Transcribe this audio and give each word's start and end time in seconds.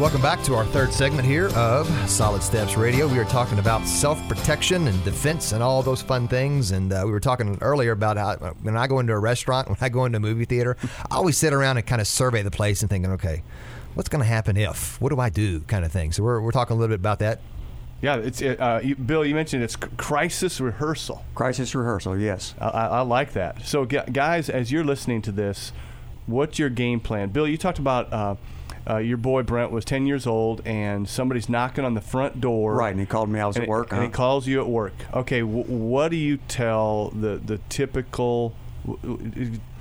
welcome 0.00 0.22
back 0.22 0.42
to 0.42 0.54
our 0.54 0.64
third 0.64 0.94
segment 0.94 1.28
here 1.28 1.48
of 1.48 1.86
Solid 2.08 2.42
Steps 2.42 2.74
Radio. 2.74 3.06
We 3.06 3.18
are 3.18 3.24
talking 3.26 3.58
about 3.58 3.86
self 3.86 4.18
protection 4.28 4.88
and 4.88 5.04
defense 5.04 5.52
and 5.52 5.62
all 5.62 5.82
those 5.82 6.00
fun 6.00 6.26
things. 6.26 6.70
And 6.70 6.90
uh, 6.90 7.02
we 7.04 7.10
were 7.10 7.20
talking 7.20 7.58
earlier 7.60 7.92
about 7.92 8.16
how 8.16 8.54
when 8.62 8.78
I 8.78 8.86
go 8.86 8.98
into 9.00 9.12
a 9.12 9.18
restaurant, 9.18 9.68
when 9.68 9.76
I 9.78 9.90
go 9.90 10.06
into 10.06 10.16
a 10.16 10.20
movie 10.20 10.46
theater, 10.46 10.78
I 11.10 11.16
always 11.16 11.36
sit 11.36 11.52
around 11.52 11.76
and 11.76 11.86
kind 11.86 12.00
of 12.00 12.06
survey 12.06 12.42
the 12.42 12.50
place 12.50 12.80
and 12.80 12.88
thinking, 12.88 13.12
okay, 13.12 13.42
what's 13.92 14.08
going 14.08 14.22
to 14.22 14.26
happen 14.26 14.56
if? 14.56 14.98
What 15.02 15.10
do 15.10 15.20
I 15.20 15.28
do? 15.28 15.60
Kind 15.60 15.84
of 15.84 15.92
thing. 15.92 16.12
So 16.12 16.22
we're, 16.22 16.40
we're 16.40 16.50
talking 16.50 16.76
a 16.76 16.80
little 16.80 16.96
bit 16.96 17.00
about 17.00 17.18
that. 17.18 17.42
Yeah, 18.00 18.16
it's 18.16 18.40
uh, 18.40 18.80
you, 18.82 18.96
Bill. 18.96 19.22
You 19.26 19.34
mentioned 19.34 19.62
it's 19.62 19.76
crisis 19.76 20.62
rehearsal. 20.62 21.22
Crisis 21.34 21.74
rehearsal, 21.74 22.18
yes. 22.18 22.54
I, 22.58 22.68
I, 22.68 22.86
I 22.86 23.00
like 23.02 23.34
that. 23.34 23.66
So, 23.66 23.84
guys, 23.84 24.48
as 24.48 24.72
you're 24.72 24.84
listening 24.84 25.20
to 25.22 25.32
this, 25.32 25.74
what's 26.24 26.58
your 26.58 26.70
game 26.70 27.00
plan? 27.00 27.28
Bill, 27.28 27.46
you 27.46 27.58
talked 27.58 27.78
about 27.78 28.10
uh, 28.10 28.36
uh, 28.90 28.98
your 28.98 29.16
boy 29.16 29.42
Brent 29.42 29.70
was 29.70 29.84
10 29.84 30.06
years 30.06 30.26
old 30.26 30.62
and 30.66 31.08
somebody's 31.08 31.48
knocking 31.48 31.84
on 31.84 31.94
the 31.94 32.00
front 32.00 32.40
door. 32.40 32.74
Right, 32.74 32.90
and 32.90 33.00
he 33.00 33.06
called 33.06 33.28
me. 33.28 33.40
I 33.40 33.46
was 33.46 33.56
at 33.56 33.68
work. 33.68 33.92
And 33.92 34.00
huh? 34.00 34.06
he 34.06 34.10
calls 34.10 34.46
you 34.46 34.60
at 34.60 34.68
work. 34.68 34.94
Okay, 35.14 35.40
w- 35.40 35.64
what 35.64 36.10
do 36.10 36.16
you 36.16 36.38
tell 36.48 37.10
the 37.10 37.36
the 37.36 37.58
typical? 37.68 38.54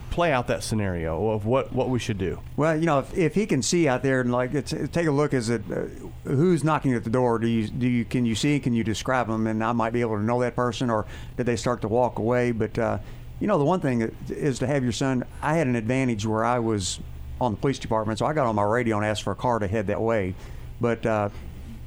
play 0.10 0.32
out 0.34 0.48
that 0.48 0.64
scenario 0.64 1.30
of 1.30 1.46
what, 1.46 1.72
what 1.72 1.88
we 1.88 2.00
should 2.00 2.18
do. 2.18 2.42
Well, 2.58 2.78
you 2.78 2.86
know, 2.86 3.00
if, 3.00 3.16
if 3.18 3.36
he 3.36 3.46
can 3.46 3.62
see 3.62 3.88
out 3.88 4.04
there 4.04 4.20
and 4.22 4.32
like 4.32 4.52
take 4.66 5.08
a 5.08 5.12
look, 5.12 5.34
is 5.34 5.50
it 5.50 5.62
uh, 5.72 5.84
who's 6.24 6.64
knocking 6.64 6.94
at 6.94 7.04
the 7.04 7.10
door? 7.10 7.40
Do 7.40 7.48
you 7.48 7.68
do 7.68 7.88
you 7.88 8.04
can 8.04 8.26
you 8.26 8.36
see? 8.36 8.60
Can 8.60 8.74
you 8.74 8.84
describe 8.84 9.28
them? 9.28 9.48
And 9.48 9.64
I 9.64 9.72
might 9.72 9.94
be 9.94 10.02
able 10.02 10.18
to 10.18 10.24
know 10.24 10.42
that 10.42 10.56
person, 10.56 10.90
or 10.90 11.06
did 11.38 11.46
they 11.46 11.56
start 11.56 11.82
to 11.82 11.88
walk 11.88 12.20
away? 12.20 12.52
But 12.52 12.78
uh, 12.78 12.98
you 13.40 13.48
know, 13.48 13.58
the 13.58 13.64
one 13.64 13.80
thing 13.80 14.14
is 14.28 14.60
to 14.60 14.68
have 14.68 14.84
your 14.84 14.92
son. 14.92 15.24
I 15.42 15.56
had 15.56 15.68
an 15.68 15.76
advantage 15.76 16.26
where 16.26 16.44
I 16.44 16.60
was 16.60 17.00
on 17.42 17.52
the 17.52 17.58
police 17.58 17.80
department, 17.80 18.20
so 18.20 18.26
I 18.26 18.34
got 18.34 18.46
on 18.46 18.56
my 18.56 18.64
radio 18.64 18.98
and 18.98 19.06
asked 19.06 19.24
for 19.24 19.32
a 19.32 19.36
car 19.36 19.60
to 19.60 19.68
head 19.68 19.88
that 19.88 20.02
way. 20.02 20.36
But 20.82 21.06
uh, 21.06 21.30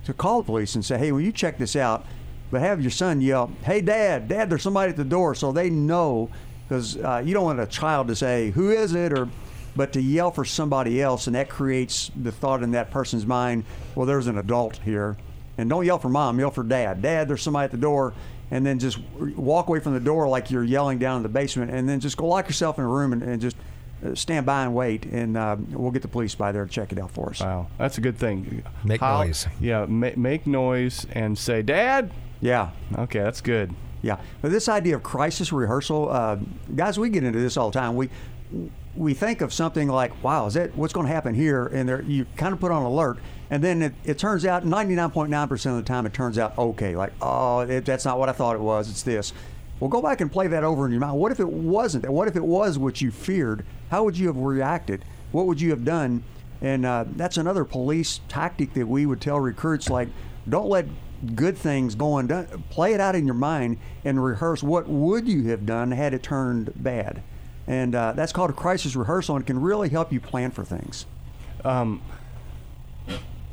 to 0.05 0.13
call 0.13 0.43
the 0.43 0.47
police 0.47 0.75
and 0.75 0.85
say, 0.85 0.99
hey, 0.99 1.13
will 1.13 1.21
you 1.21 1.33
check 1.33 1.59
this 1.59 1.77
out? 1.77 2.07
But 2.51 2.61
have 2.61 2.83
your 2.83 2.91
son 2.91 3.21
yell, 3.21 3.51
hey, 3.65 3.81
dad, 3.81 4.29
dad, 4.29 4.51
there's 4.51 4.63
somebody 4.63 4.91
at 4.91 4.97
the 4.97 5.05
door, 5.05 5.35
so 5.35 5.53
they 5.53 5.71
know, 5.71 6.31
because 6.69 6.97
uh, 6.99 7.23
you 7.25 7.33
don't 7.33 7.45
want 7.45 7.61
a 7.61 7.67
child 7.67 8.09
to 8.09 8.17
say, 8.17 8.51
who 8.51 8.71
is 8.71 8.95
it, 8.95 9.13
or 9.13 9.29
but 9.75 9.93
to 9.95 10.03
yell 10.03 10.31
for 10.31 10.45
somebody 10.45 11.01
else, 11.01 11.27
and 11.27 11.35
that 11.35 11.49
creates 11.49 12.11
the 12.15 12.31
thought 12.31 12.63
in 12.63 12.73
that 12.73 12.91
person's 12.91 13.25
mind, 13.25 13.65
well, 13.95 14.05
there's 14.05 14.27
an 14.27 14.37
adult 14.37 14.77
here. 14.79 15.17
And 15.57 15.71
don't 15.71 15.87
yell 15.87 15.99
for 15.99 16.11
mom, 16.11 16.39
yell 16.39 16.51
for 16.51 16.63
dad. 16.63 17.01
Dad, 17.01 17.29
there's 17.29 17.43
somebody 17.43 17.65
at 17.65 17.71
the 17.71 17.79
door. 17.79 18.13
And 18.51 18.67
then 18.67 18.79
just 18.79 18.99
walk 19.19 19.69
away 19.69 19.81
from 19.81 19.95
the 19.95 20.01
door 20.01 20.29
like 20.29 20.51
you're 20.51 20.63
yelling 20.63 20.99
down 20.99 21.17
in 21.17 21.23
the 21.23 21.31
basement, 21.31 21.71
and 21.71 21.89
then 21.89 22.01
just 22.01 22.19
go 22.19 22.27
lock 22.27 22.49
yourself 22.49 22.79
in 22.79 22.85
a 22.85 22.89
room 22.89 23.15
and, 23.15 23.23
and 23.23 23.41
just 23.41 23.57
stand 24.15 24.47
by 24.47 24.65
and 24.65 24.75
wait, 24.75 25.05
and 25.07 25.37
uh, 25.37 25.57
we'll 25.71 25.91
get 25.91 26.03
the 26.03 26.09
police 26.09 26.35
by 26.35 26.53
there 26.53 26.65
to 26.65 26.71
check 26.71 26.93
it 26.93 26.99
out 26.99 27.11
for 27.11 27.31
us. 27.31 27.41
Wow, 27.41 27.69
that's 27.79 27.99
a 27.99 28.01
good 28.01 28.17
thing. 28.17 28.63
Make 28.85 29.01
How, 29.01 29.23
noise. 29.23 29.47
Yeah, 29.61 29.87
ma- 29.87 30.11
make 30.17 30.47
noise 30.47 31.07
and 31.13 31.39
say, 31.39 31.63
"Dad." 31.63 32.11
Yeah. 32.41 32.71
Okay, 32.99 33.21
that's 33.21 33.41
good. 33.41 33.75
Yeah, 34.03 34.19
but 34.41 34.51
this 34.51 34.69
idea 34.69 34.97
of 34.97 35.03
crisis 35.03 35.53
rehearsal, 35.53 36.11
uh, 36.11 36.37
guys, 36.75 36.99
we 36.99 37.09
get 37.09 37.23
into 37.23 37.39
this 37.39 37.57
all 37.57 37.71
the 37.71 37.79
time. 37.79 37.95
We 37.95 38.11
we 38.97 39.15
think 39.15 39.41
of 39.41 39.53
something 39.53 39.89
like, 39.89 40.23
"Wow, 40.23 40.47
is 40.47 40.55
that 40.55 40.77
what's 40.77 40.93
going 40.93 41.07
to 41.07 41.13
happen 41.13 41.35
here?" 41.35 41.67
And 41.67 41.89
there, 41.89 42.03
you 42.03 42.27
kind 42.37 42.53
of 42.53 42.61
put 42.61 42.73
on 42.73 42.83
alert, 42.83 43.19
and 43.51 43.63
then 43.63 43.83
it, 43.83 43.95
it 44.05 44.19
turns 44.19 44.45
out 44.45 44.65
99.9% 44.65 45.67
of 45.67 45.77
the 45.77 45.83
time 45.83 46.07
it 46.07 46.13
turns 46.13 46.39
out 46.39 46.59
okay. 46.59 46.97
Like, 46.97 47.13
oh, 47.23 47.61
it, 47.61 47.85
that's 47.85 48.05
not 48.05 48.19
what 48.19 48.29
I 48.29 48.33
thought 48.33 48.57
it 48.57 48.61
was. 48.61 48.91
It's 48.91 49.03
this. 49.03 49.33
Well, 49.83 49.89
go 49.89 50.01
back 50.01 50.21
and 50.21 50.31
play 50.31 50.47
that 50.47 50.63
over 50.63 50.87
in 50.87 50.93
your 50.93 51.01
mind. 51.01 51.17
What 51.17 51.33
if 51.33 51.41
it 51.41 51.49
wasn't? 51.49 52.09
What 52.09 52.29
if 52.29 52.37
it 52.37 52.45
was 52.45 52.79
what 52.79 53.01
you 53.01 53.11
feared? 53.11 53.65
How 53.91 54.05
would 54.05 54.17
you 54.17 54.29
have 54.29 54.37
reacted? 54.37 55.05
What 55.33 55.47
would 55.47 55.61
you 55.61 55.71
have 55.71 55.85
done? 55.85 56.23
And 56.61 56.87
uh, 56.87 57.05
that's 57.17 57.37
another 57.37 57.65
police 57.65 58.21
tactic 58.29 58.75
that 58.75 58.87
we 58.87 59.07
would 59.07 59.21
tell 59.21 59.41
recruits 59.41 59.91
like, 59.91 60.07
don't 60.49 60.69
let 60.69 60.87
good 61.35 61.59
things 61.59 61.97
go 61.97 62.19
undone. 62.19 62.63
Play 62.71 62.95
it 62.95 63.01
out 63.01 63.17
in 63.17 63.27
your 63.27 63.35
mind 63.35 63.79
and 64.05 64.23
rehearse 64.23 64.63
what 64.63 64.87
would 64.87 65.27
you 65.27 65.49
have 65.49 65.67
done 65.67 65.91
had 65.91 66.15
it 66.15 66.23
turned 66.23 66.71
bad. 66.77 67.21
And 67.67 67.97
uh, 67.97 68.13
that's 68.13 68.33
called 68.33 68.51
a 68.51 68.53
crisis 68.53 68.95
rehearsal 68.95 69.35
and 69.35 69.45
can 69.45 69.61
really 69.61 69.89
help 69.89 70.13
you 70.13 70.21
plan 70.21 70.53
for 70.53 70.65
things. 70.65 71.07
Um, 71.65 72.03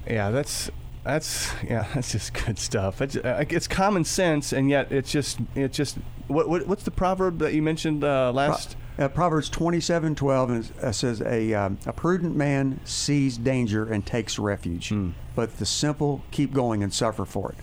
yeah, 0.07 0.29
that's 0.29 0.69
that's 1.03 1.51
yeah, 1.63 1.87
that's 1.93 2.11
just 2.11 2.33
good 2.33 2.57
stuff. 2.57 3.01
It's, 3.01 3.15
uh, 3.15 3.45
it's 3.49 3.67
common 3.67 4.03
sense, 4.03 4.53
and 4.53 4.69
yet 4.69 4.91
it's 4.91 5.11
just 5.11 5.39
it's 5.55 5.75
just 5.75 5.97
what, 6.27 6.49
what 6.49 6.67
what's 6.67 6.83
the 6.83 6.91
proverb 6.91 7.39
that 7.39 7.53
you 7.53 7.61
mentioned 7.61 8.03
uh, 8.03 8.31
last? 8.31 8.75
Pro- 8.95 9.05
uh, 9.05 9.09
Proverbs 9.09 9.49
twenty 9.49 9.79
seven 9.79 10.15
twelve 10.15 10.49
and 10.49 10.71
uh, 10.81 10.91
says 10.91 11.21
a 11.21 11.53
um, 11.53 11.77
a 11.85 11.93
prudent 11.93 12.35
man 12.35 12.79
sees 12.83 13.37
danger 13.37 13.85
and 13.91 14.05
takes 14.05 14.37
refuge, 14.37 14.89
mm. 14.89 15.13
but 15.35 15.57
the 15.57 15.65
simple 15.65 16.23
keep 16.31 16.53
going 16.53 16.83
and 16.83 16.93
suffer 16.93 17.25
for 17.25 17.51
it. 17.51 17.57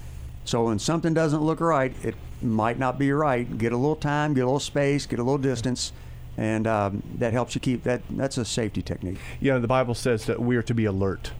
So 0.45 0.65
when 0.65 0.79
something 0.79 1.13
doesn't 1.13 1.43
look 1.43 1.61
right, 1.61 1.93
it 2.05 2.15
might 2.41 2.79
not 2.79 2.99
be 2.99 3.13
right. 3.13 3.59
Get 3.59 3.73
a 3.73 3.77
little 3.77 3.97
time, 3.97 4.33
get 4.33 4.43
a 4.43 4.47
little 4.47 4.61
space, 4.61 5.05
get 5.07 5.19
a 5.19 5.23
little 5.23 5.39
distance 5.39 5.93
and 6.39 6.67
um, 6.67 7.03
that 7.17 7.33
helps 7.33 7.55
you 7.55 7.61
keep 7.63 7.83
that. 7.85 8.03
That's 8.11 8.37
a 8.37 8.45
safety 8.45 8.83
technique. 8.83 9.19
You 9.41 9.53
know, 9.53 9.59
the 9.59 9.67
Bible 9.69 9.95
says 9.95 10.27
that 10.27 10.39
we 10.39 10.57
are 10.57 10.63
to 10.63 10.75
be 10.75 10.85
alert 10.85 11.33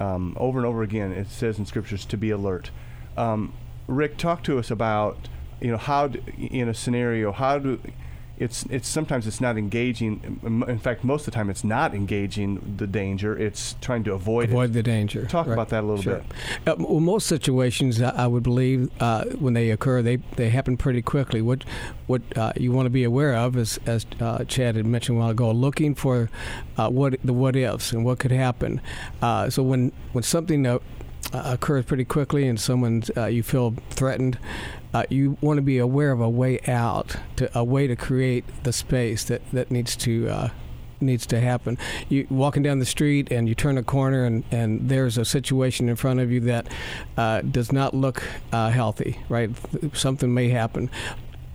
um, 0.00 0.36
over 0.38 0.58
and 0.58 0.66
over 0.66 0.82
again. 0.82 1.12
It 1.12 1.28
says 1.28 1.58
in 1.58 1.66
scriptures 1.66 2.04
to 2.06 2.16
be 2.16 2.30
alert. 2.30 2.70
Um, 3.16 3.52
Rick, 3.86 4.16
talk 4.16 4.42
to 4.44 4.58
us 4.58 4.70
about 4.70 5.28
you 5.60 5.70
know 5.70 5.76
how 5.76 6.08
do, 6.08 6.22
in 6.36 6.68
a 6.68 6.74
scenario 6.74 7.32
how 7.32 7.58
do 7.58 7.80
it's 8.40 8.64
it's 8.64 8.88
sometimes 8.88 9.26
it's 9.26 9.40
not 9.40 9.58
engaging. 9.58 10.40
In 10.42 10.78
fact, 10.78 11.04
most 11.04 11.22
of 11.22 11.26
the 11.26 11.30
time 11.32 11.50
it's 11.50 11.64
not 11.64 11.94
engaging 11.94 12.76
the 12.78 12.86
danger. 12.86 13.36
It's 13.36 13.74
trying 13.80 14.04
to 14.04 14.12
avoid 14.12 14.50
avoid 14.50 14.70
it. 14.70 14.72
the 14.74 14.82
danger. 14.82 15.26
Talk 15.26 15.46
right. 15.46 15.54
about 15.54 15.70
that 15.70 15.82
a 15.82 15.86
little 15.86 16.02
sure. 16.02 16.22
bit. 16.64 16.68
Uh, 16.68 16.76
well, 16.78 17.00
most 17.00 17.26
situations 17.26 18.00
I 18.00 18.26
would 18.26 18.42
believe 18.42 18.90
uh, 19.00 19.24
when 19.38 19.54
they 19.54 19.70
occur, 19.70 20.02
they 20.02 20.16
they 20.36 20.50
happen 20.50 20.76
pretty 20.76 21.02
quickly. 21.02 21.42
What 21.42 21.64
what 22.06 22.22
uh, 22.36 22.52
you 22.56 22.72
want 22.72 22.86
to 22.86 22.90
be 22.90 23.04
aware 23.04 23.34
of 23.34 23.56
is, 23.56 23.78
as 23.86 24.06
uh, 24.20 24.44
Chad 24.44 24.76
had 24.76 24.86
mentioned 24.86 25.18
a 25.18 25.20
while 25.20 25.30
ago, 25.30 25.50
looking 25.50 25.94
for 25.94 26.30
uh, 26.76 26.88
what 26.88 27.16
the 27.24 27.32
what 27.32 27.56
ifs 27.56 27.92
and 27.92 28.04
what 28.04 28.18
could 28.18 28.32
happen. 28.32 28.80
Uh, 29.20 29.50
so 29.50 29.62
when 29.62 29.92
when 30.12 30.22
something 30.22 30.78
occurs 31.32 31.84
pretty 31.84 32.04
quickly 32.04 32.48
and 32.48 32.58
someone's 32.58 33.10
you 33.28 33.42
feel 33.42 33.74
threatened 33.90 34.38
uh, 34.94 35.04
you 35.08 35.36
want 35.40 35.58
to 35.58 35.62
be 35.62 35.78
aware 35.78 36.12
of 36.12 36.20
a 36.20 36.28
way 36.28 36.60
out, 36.66 37.16
to, 37.36 37.58
a 37.58 37.64
way 37.64 37.86
to 37.86 37.96
create 37.96 38.44
the 38.64 38.72
space 38.72 39.24
that, 39.24 39.42
that 39.52 39.70
needs 39.70 39.96
to 39.96 40.28
uh, 40.28 40.48
needs 41.00 41.26
to 41.26 41.40
happen. 41.40 41.78
You 42.08 42.26
walking 42.30 42.62
down 42.62 42.78
the 42.78 42.86
street 42.86 43.30
and 43.30 43.48
you 43.48 43.54
turn 43.54 43.78
a 43.78 43.82
corner 43.82 44.24
and, 44.24 44.44
and 44.50 44.88
there's 44.88 45.16
a 45.16 45.24
situation 45.24 45.88
in 45.88 45.96
front 45.96 46.20
of 46.20 46.32
you 46.32 46.40
that 46.40 46.66
uh, 47.16 47.42
does 47.42 47.72
not 47.72 47.94
look 47.94 48.22
uh, 48.52 48.70
healthy. 48.70 49.18
Right, 49.28 49.50
something 49.92 50.32
may 50.32 50.48
happen. 50.48 50.90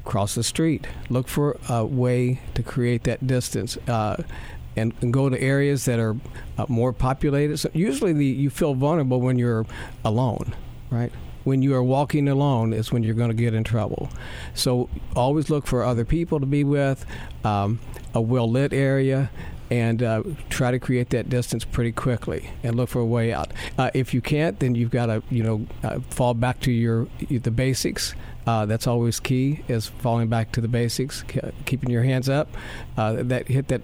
Cross 0.06 0.36
the 0.36 0.44
street. 0.44 0.88
Look 1.10 1.28
for 1.28 1.58
a 1.70 1.86
way 1.86 2.40
to 2.56 2.64
create 2.64 3.04
that 3.04 3.26
distance. 3.26 3.78
Uh, 3.88 4.24
and, 4.76 4.94
and, 5.02 5.14
go 5.14 5.30
to 5.30 5.40
areas 5.40 5.86
that 5.86 6.00
are 6.00 6.16
uh, 6.58 6.66
more 6.68 6.92
populated. 6.92 7.58
So 7.58 7.70
usually, 7.74 8.12
the, 8.12 8.26
you 8.26 8.50
feel 8.50 8.74
vulnerable 8.74 9.22
when 9.22 9.38
you're 9.38 9.68
alone, 10.04 10.56
right? 10.90 11.12
When 11.44 11.62
you 11.62 11.74
are 11.76 11.84
walking 11.84 12.28
alone 12.28 12.74
is 12.74 12.92
when 12.92 13.04
you're 13.04 13.16
going 13.16 13.30
to 13.30 13.36
get 13.36 13.54
in 13.54 13.64
trouble. 13.64 14.10
So 14.54 14.90
always 15.16 15.50
look 15.50 15.68
for 15.68 15.84
other 15.84 16.06
people 16.06 16.40
to 16.40 16.46
be 16.46 16.64
with, 16.64 17.06
um, 17.44 17.80
a 18.14 18.22
well 18.22 18.50
lit 18.50 18.74
area, 18.74 19.30
and 19.74 20.04
uh, 20.04 20.22
try 20.50 20.70
to 20.70 20.78
create 20.78 21.10
that 21.10 21.30
distance 21.30 21.66
pretty 21.66 21.92
quickly 21.92 22.50
and 22.62 22.76
look 22.76 22.90
for 22.90 23.00
a 23.00 23.06
way 23.06 23.34
out. 23.34 23.52
Uh, 23.78 23.90
if 23.94 24.14
you 24.14 24.22
can't, 24.22 24.60
then 24.60 24.76
you've 24.76 24.92
got 24.92 25.08
to 25.08 25.24
you 25.30 25.44
know 25.44 25.66
uh, 25.84 26.00
fall 26.10 26.34
back 26.34 26.60
to 26.62 26.72
your 26.72 27.08
the 27.30 27.52
basics. 27.52 28.14
Uh, 28.46 28.66
that's 28.66 28.88
always 28.88 29.20
key 29.20 29.64
is 29.68 29.88
falling 29.88 30.28
back 30.28 30.52
to 30.52 30.62
the 30.62 30.68
basics, 30.68 31.24
keeping 31.66 31.90
your 31.90 32.04
hands 32.04 32.30
up. 32.30 32.50
Uh, 32.98 33.24
that 33.24 33.48
hit 33.48 33.70
that, 33.70 33.82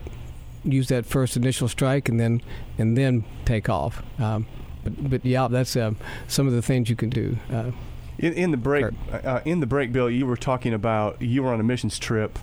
use 0.64 0.90
that 0.90 1.06
first 1.06 1.38
initial 1.38 1.68
strike, 1.68 2.08
and 2.08 2.19
then 2.19 2.42
and 2.78 2.98
then 2.98 3.24
take 3.45 3.69
off. 3.69 4.04
Um, 4.19 4.45
but, 4.89 5.09
but 5.09 5.25
yeah, 5.25 5.47
that's 5.47 5.75
uh, 5.75 5.94
some 6.27 6.47
of 6.47 6.53
the 6.53 6.62
things 6.62 6.89
you 6.89 6.95
can 6.95 7.09
do. 7.09 7.38
Uh, 7.51 7.71
in, 8.18 8.33
in, 8.33 8.51
the 8.51 8.57
break, 8.57 8.86
uh, 9.12 9.41
in 9.45 9.59
the 9.59 9.65
break, 9.65 9.91
Bill, 9.91 10.09
you 10.09 10.25
were 10.25 10.38
talking 10.38 10.74
about 10.74 11.21
you 11.21 11.44
were 11.44 11.53
on 11.53 11.59
a 11.59 11.63
missions 11.63 11.97
trip, 11.97 12.38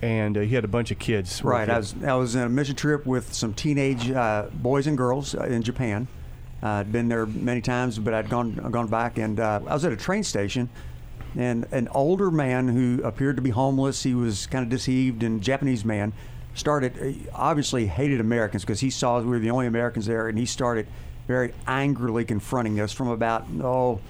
and 0.00 0.36
uh, 0.36 0.40
you 0.40 0.54
had 0.54 0.64
a 0.64 0.68
bunch 0.68 0.90
of 0.90 0.98
kids. 0.98 1.42
Right, 1.42 1.68
I 1.68 1.78
was 1.78 1.94
I 2.04 2.14
was 2.14 2.36
on 2.36 2.42
a 2.42 2.48
mission 2.48 2.76
trip 2.76 3.04
with 3.04 3.32
some 3.32 3.52
teenage 3.52 4.10
uh, 4.10 4.46
boys 4.52 4.86
and 4.86 4.96
girls 4.96 5.34
uh, 5.34 5.44
in 5.44 5.62
Japan. 5.62 6.06
I'd 6.62 6.90
been 6.90 7.08
there 7.08 7.26
many 7.26 7.60
times, 7.60 7.98
but 7.98 8.14
I'd 8.14 8.28
gone 8.28 8.54
gone 8.70 8.88
back, 8.88 9.18
and 9.18 9.38
I 9.40 9.58
was 9.58 9.84
at 9.84 9.92
a 9.92 9.96
train 9.96 10.24
station, 10.24 10.68
and 11.36 11.66
an 11.72 11.88
older 11.88 12.30
man 12.30 12.68
who 12.68 13.02
appeared 13.02 13.36
to 13.36 13.42
be 13.42 13.50
homeless. 13.50 14.02
He 14.02 14.14
was 14.14 14.46
kind 14.46 14.64
of 14.64 14.68
deceived, 14.68 15.22
and 15.22 15.42
Japanese 15.42 15.84
man 15.84 16.12
started 16.54 17.28
obviously 17.32 17.86
hated 17.86 18.20
Americans 18.20 18.64
because 18.64 18.80
he 18.80 18.90
saw 18.90 19.20
we 19.20 19.26
were 19.26 19.38
the 19.38 19.50
only 19.50 19.66
Americans 19.66 20.06
there, 20.06 20.28
and 20.28 20.38
he 20.38 20.46
started 20.46 20.86
very 21.28 21.54
angrily 21.66 22.24
confronting 22.24 22.80
us 22.80 22.90
from 22.90 23.08
about, 23.08 23.46
oh, 23.62 24.00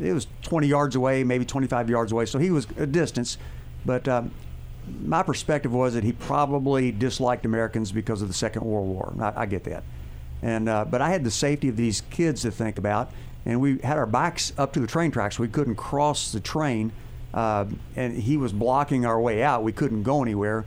it 0.00 0.12
was 0.12 0.26
20 0.42 0.66
yards 0.66 0.96
away, 0.96 1.22
maybe 1.24 1.44
25 1.44 1.90
yards 1.90 2.12
away. 2.12 2.24
So 2.24 2.38
he 2.38 2.50
was 2.50 2.66
a 2.78 2.86
distance. 2.86 3.36
But 3.84 4.08
um, 4.08 4.30
my 5.02 5.22
perspective 5.22 5.72
was 5.72 5.94
that 5.94 6.04
he 6.04 6.12
probably 6.12 6.92
disliked 6.92 7.44
Americans 7.44 7.92
because 7.92 8.22
of 8.22 8.28
the 8.28 8.34
Second 8.34 8.64
World 8.64 8.88
War. 8.88 9.12
I, 9.20 9.42
I 9.42 9.46
get 9.46 9.64
that. 9.64 9.82
And 10.42 10.68
uh, 10.68 10.84
but 10.84 11.00
I 11.00 11.10
had 11.10 11.24
the 11.24 11.30
safety 11.30 11.68
of 11.68 11.76
these 11.76 12.02
kids 12.10 12.42
to 12.42 12.50
think 12.50 12.78
about, 12.78 13.10
and 13.46 13.60
we 13.60 13.78
had 13.78 13.96
our 13.96 14.06
backs 14.06 14.52
up 14.58 14.72
to 14.74 14.80
the 14.80 14.86
train 14.86 15.10
tracks. 15.10 15.38
We 15.38 15.48
couldn't 15.48 15.76
cross 15.76 16.32
the 16.32 16.40
train, 16.40 16.92
uh, 17.32 17.64
and 17.96 18.16
he 18.16 18.36
was 18.36 18.52
blocking 18.52 19.06
our 19.06 19.18
way 19.18 19.42
out. 19.42 19.62
We 19.62 19.72
couldn't 19.72 20.02
go 20.02 20.22
anywhere. 20.22 20.66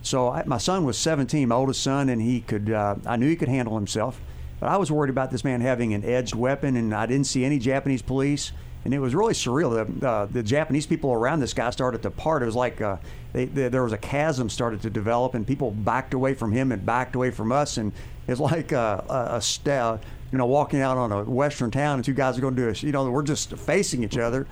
So 0.00 0.30
I, 0.30 0.44
my 0.46 0.58
son 0.58 0.84
was 0.84 0.96
17, 0.96 1.48
my 1.48 1.54
oldest 1.54 1.82
son, 1.82 2.08
and 2.08 2.22
he 2.22 2.40
could. 2.40 2.70
Uh, 2.70 2.96
I 3.04 3.16
knew 3.16 3.28
he 3.28 3.36
could 3.36 3.48
handle 3.48 3.74
himself, 3.74 4.20
but 4.60 4.68
I 4.68 4.76
was 4.76 4.90
worried 4.90 5.10
about 5.10 5.30
this 5.30 5.44
man 5.44 5.60
having 5.60 5.94
an 5.94 6.04
edged 6.04 6.34
weapon, 6.34 6.76
and 6.76 6.94
I 6.94 7.06
didn't 7.06 7.26
see 7.26 7.44
any 7.44 7.58
Japanese 7.58 8.02
police 8.02 8.52
and 8.84 8.94
it 8.94 9.00
was 9.00 9.14
really 9.14 9.34
surreal. 9.34 10.00
The, 10.00 10.08
uh, 10.08 10.26
the 10.26 10.42
Japanese 10.42 10.86
people 10.86 11.12
around 11.12 11.40
this 11.40 11.52
guy 11.52 11.70
started 11.70 12.02
to 12.02 12.10
part. 12.10 12.42
It 12.42 12.46
was 12.46 12.56
like 12.56 12.80
uh, 12.80 12.96
they, 13.32 13.46
they, 13.46 13.68
there 13.68 13.82
was 13.82 13.92
a 13.92 13.98
chasm 13.98 14.48
started 14.48 14.82
to 14.82 14.90
develop, 14.90 15.34
and 15.34 15.46
people 15.46 15.70
backed 15.70 16.14
away 16.14 16.34
from 16.34 16.52
him 16.52 16.72
and 16.72 16.84
backed 16.86 17.14
away 17.14 17.30
from 17.30 17.52
us, 17.52 17.76
and 17.76 17.92
it's 18.26 18.40
like 18.52 18.72
a, 18.72 19.04
a, 19.08 19.36
a 19.36 19.42
st- 19.42 20.00
you 20.32 20.38
know 20.38 20.46
walking 20.46 20.80
out 20.80 20.96
on 20.96 21.12
a 21.12 21.24
western 21.24 21.70
town, 21.70 21.96
and 21.96 22.04
two 22.04 22.14
guys 22.14 22.38
are 22.38 22.40
going 22.40 22.56
to 22.56 22.62
do 22.62 22.68
it. 22.68 22.82
You 22.82 22.92
know, 22.92 23.10
we're 23.10 23.22
just 23.22 23.56
facing 23.56 24.04
each 24.04 24.16
other. 24.16 24.46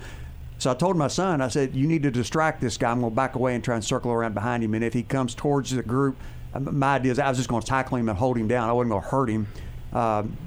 So 0.59 0.71
I 0.71 0.73
told 0.73 0.97
my 0.97 1.07
son, 1.07 1.39
I 1.39 1.49
said, 1.49 1.75
you 1.75 1.87
need 1.87 2.01
to 2.03 2.11
distract 2.11 2.61
this 2.61 2.77
guy. 2.77 2.89
I'm 2.89 2.99
going 2.99 3.11
to 3.11 3.15
back 3.15 3.35
away 3.35 3.53
and 3.53 3.63
try 3.63 3.75
and 3.75 3.85
circle 3.85 4.11
around 4.11 4.33
behind 4.33 4.63
him, 4.63 4.73
and 4.73 4.83
if 4.83 4.93
he 4.93 5.03
comes 5.03 5.35
towards 5.35 5.71
the 5.71 5.83
group, 5.83 6.17
my 6.59 6.95
idea 6.95 7.11
is 7.11 7.19
I 7.19 7.29
was 7.29 7.37
just 7.37 7.49
going 7.49 7.61
to 7.61 7.67
tackle 7.67 7.97
him 7.97 8.09
and 8.09 8.17
hold 8.17 8.37
him 8.37 8.47
down. 8.47 8.69
I 8.69 8.73
wasn't 8.73 8.91
going 8.91 9.03
to 9.03 9.09
hurt 9.09 9.29
him. 9.29 9.47
Um, 9.93 10.37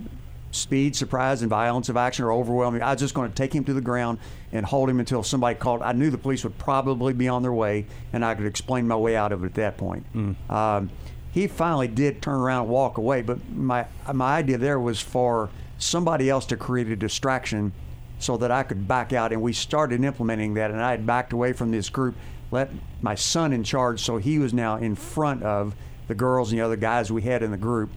speed, 0.53 0.97
surprise, 0.97 1.43
and 1.43 1.51
violence 1.51 1.89
of 1.89 1.97
action 1.97 2.25
are 2.25 2.33
overwhelming. 2.33 2.83
I 2.83 2.93
was 2.93 3.01
just 3.01 3.15
going 3.15 3.31
to 3.31 3.35
take 3.35 3.55
him 3.55 3.65
to 3.65 3.73
the 3.73 3.81
ground 3.81 4.19
and 4.53 4.67
hold 4.67 4.91
him 4.91 4.99
until 4.99 5.23
somebody 5.23 5.55
called. 5.55 5.83
I 5.83 5.93
knew 5.93 6.11
the 6.11 6.19
police 6.19 6.45
would 6.45 6.59
probably 6.59 7.13
be 7.13 7.29
on 7.29 7.43
their 7.43 7.53
way, 7.53 7.87
and 8.13 8.25
I 8.25 8.35
could 8.35 8.47
explain 8.47 8.89
my 8.89 8.97
way 8.97 9.17
out 9.17 9.33
of 9.33 9.45
it 9.45 9.47
at 9.47 9.55
that 9.55 9.77
point. 9.77 10.05
Mm. 10.15 10.51
Um, 10.51 10.91
he 11.33 11.47
finally 11.47 11.89
did 11.89 12.21
turn 12.21 12.41
around 12.41 12.63
and 12.63 12.71
walk 12.71 12.99
away, 12.99 13.23
but 13.23 13.39
my 13.51 13.87
my 14.13 14.39
idea 14.39 14.59
there 14.59 14.81
was 14.81 15.01
for 15.01 15.49
somebody 15.79 16.29
else 16.29 16.45
to 16.47 16.57
create 16.57 16.89
a 16.89 16.97
distraction 16.97 17.73
so 18.19 18.37
that 18.37 18.51
I 18.51 18.65
could 18.65 18.89
back 18.89 19.13
out, 19.13 19.33
and 19.33 19.41
we 19.41 19.53
started 19.53 20.03
implementing 20.03 20.55
that. 20.55 20.71
And 20.71 20.83
I 20.83 20.91
had 20.91 21.07
backed 21.07 21.33
away 21.33 21.53
from 21.53 21.71
this 21.71 21.89
group, 21.89 22.17
let 22.51 22.71
my 23.01 23.15
son 23.15 23.53
in 23.53 23.63
charge, 23.63 24.01
so 24.01 24.19
he 24.19 24.39
was 24.39 24.53
now 24.53 24.77
in 24.77 24.97
front 24.97 25.45
of 25.45 25.77
the 26.09 26.15
girls 26.17 26.51
and 26.51 26.59
the 26.59 26.65
other 26.65 26.77
guys 26.77 27.13
we 27.13 27.23
had 27.23 27.43
in 27.45 27.53
the 27.53 27.57
group 27.57 27.91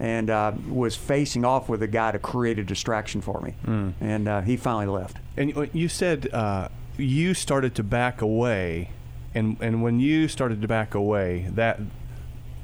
and 0.00 0.30
uh, 0.30 0.52
was 0.68 0.96
facing 0.96 1.44
off 1.44 1.68
with 1.68 1.82
a 1.82 1.86
guy 1.86 2.12
to 2.12 2.18
create 2.18 2.58
a 2.58 2.64
distraction 2.64 3.20
for 3.20 3.40
me. 3.40 3.54
Mm. 3.66 3.94
And 4.00 4.28
uh, 4.28 4.40
he 4.42 4.56
finally 4.56 4.86
left. 4.86 5.16
And 5.36 5.68
you 5.72 5.88
said 5.88 6.28
uh, 6.32 6.68
you 6.96 7.34
started 7.34 7.74
to 7.76 7.82
back 7.82 8.20
away, 8.22 8.90
and 9.34 9.56
and 9.60 9.82
when 9.82 10.00
you 10.00 10.28
started 10.28 10.62
to 10.62 10.68
back 10.68 10.94
away, 10.94 11.48
that 11.54 11.80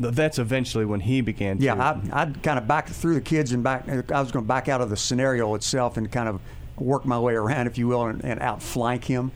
that's 0.00 0.38
eventually 0.38 0.84
when 0.84 1.00
he 1.00 1.20
began. 1.20 1.58
To 1.58 1.64
Yeah, 1.64 1.74
I, 1.74 2.22
I'd 2.22 2.42
kind 2.42 2.58
of 2.58 2.66
backed 2.66 2.90
through 2.90 3.14
the 3.14 3.20
kids 3.20 3.52
and 3.52 3.62
back. 3.62 3.88
I 3.88 4.20
was 4.20 4.32
going 4.32 4.44
to 4.44 4.48
back 4.48 4.68
out 4.68 4.80
of 4.80 4.90
the 4.90 4.96
scenario 4.96 5.54
itself 5.54 5.96
and 5.96 6.10
kind 6.10 6.28
of 6.28 6.40
work 6.76 7.04
my 7.04 7.18
way 7.18 7.34
around, 7.34 7.66
if 7.66 7.78
you 7.78 7.86
will, 7.86 8.06
and, 8.06 8.24
and 8.24 8.40
outflank 8.40 9.04
him 9.04 9.30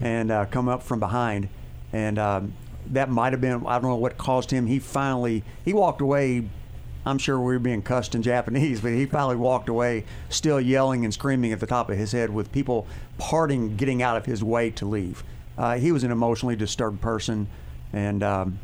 and 0.00 0.30
uh, 0.30 0.46
come 0.46 0.68
up 0.68 0.82
from 0.82 1.00
behind. 1.00 1.48
And 1.92 2.18
um, 2.18 2.54
that 2.86 3.08
might 3.10 3.32
have 3.32 3.40
been 3.40 3.66
I 3.66 3.78
don't 3.78 3.90
know 3.90 3.96
what 3.96 4.18
caused 4.18 4.50
him. 4.50 4.66
He 4.66 4.78
finally 4.78 5.42
he 5.64 5.72
walked 5.72 6.00
away 6.00 6.48
I'm 7.06 7.18
sure 7.18 7.38
we 7.38 7.52
were 7.52 7.58
being 7.58 7.82
cussed 7.82 8.14
in 8.14 8.22
Japanese, 8.22 8.80
but 8.80 8.92
he 8.92 9.06
finally 9.06 9.36
walked 9.36 9.68
away, 9.68 10.04
still 10.28 10.60
yelling 10.60 11.04
and 11.04 11.12
screaming 11.12 11.52
at 11.52 11.60
the 11.60 11.66
top 11.66 11.90
of 11.90 11.98
his 11.98 12.12
head, 12.12 12.30
with 12.30 12.50
people 12.52 12.86
parting, 13.18 13.76
getting 13.76 14.02
out 14.02 14.16
of 14.16 14.26
his 14.26 14.42
way 14.42 14.70
to 14.70 14.86
leave. 14.86 15.22
Uh, 15.56 15.76
he 15.76 15.92
was 15.92 16.02
an 16.02 16.10
emotionally 16.10 16.56
disturbed 16.56 17.00
person, 17.00 17.46
and 17.92 18.22
um, 18.22 18.58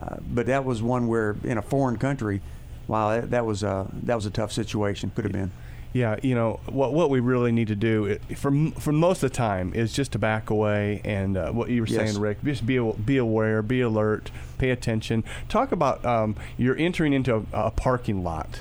uh, 0.00 0.16
but 0.34 0.46
that 0.46 0.64
was 0.64 0.82
one 0.82 1.06
where 1.06 1.36
in 1.44 1.58
a 1.58 1.62
foreign 1.62 1.96
country, 1.96 2.42
wow, 2.88 3.10
that, 3.10 3.30
that 3.30 3.46
was 3.46 3.62
a 3.62 3.88
that 4.02 4.14
was 4.14 4.26
a 4.26 4.30
tough 4.30 4.52
situation. 4.52 5.10
Could 5.14 5.24
have 5.24 5.32
been. 5.32 5.50
Yeah, 5.96 6.16
you 6.22 6.34
know 6.34 6.60
what 6.66 6.92
what 6.92 7.08
we 7.08 7.20
really 7.20 7.52
need 7.52 7.68
to 7.68 7.74
do 7.74 8.18
for 8.36 8.52
for 8.78 8.92
most 8.92 9.22
of 9.22 9.30
the 9.30 9.34
time 9.34 9.72
is 9.72 9.94
just 9.94 10.12
to 10.12 10.18
back 10.18 10.50
away 10.50 11.00
and 11.06 11.38
uh, 11.38 11.52
what 11.52 11.70
you 11.70 11.80
were 11.80 11.88
yes. 11.88 12.10
saying, 12.10 12.20
Rick. 12.20 12.44
Just 12.44 12.66
be 12.66 12.78
be 12.78 13.16
aware, 13.16 13.62
be 13.62 13.80
alert, 13.80 14.30
pay 14.58 14.68
attention. 14.68 15.24
Talk 15.48 15.72
about 15.72 16.04
um, 16.04 16.36
you're 16.58 16.76
entering 16.76 17.14
into 17.14 17.34
a, 17.34 17.44
a 17.54 17.70
parking 17.70 18.22
lot. 18.22 18.60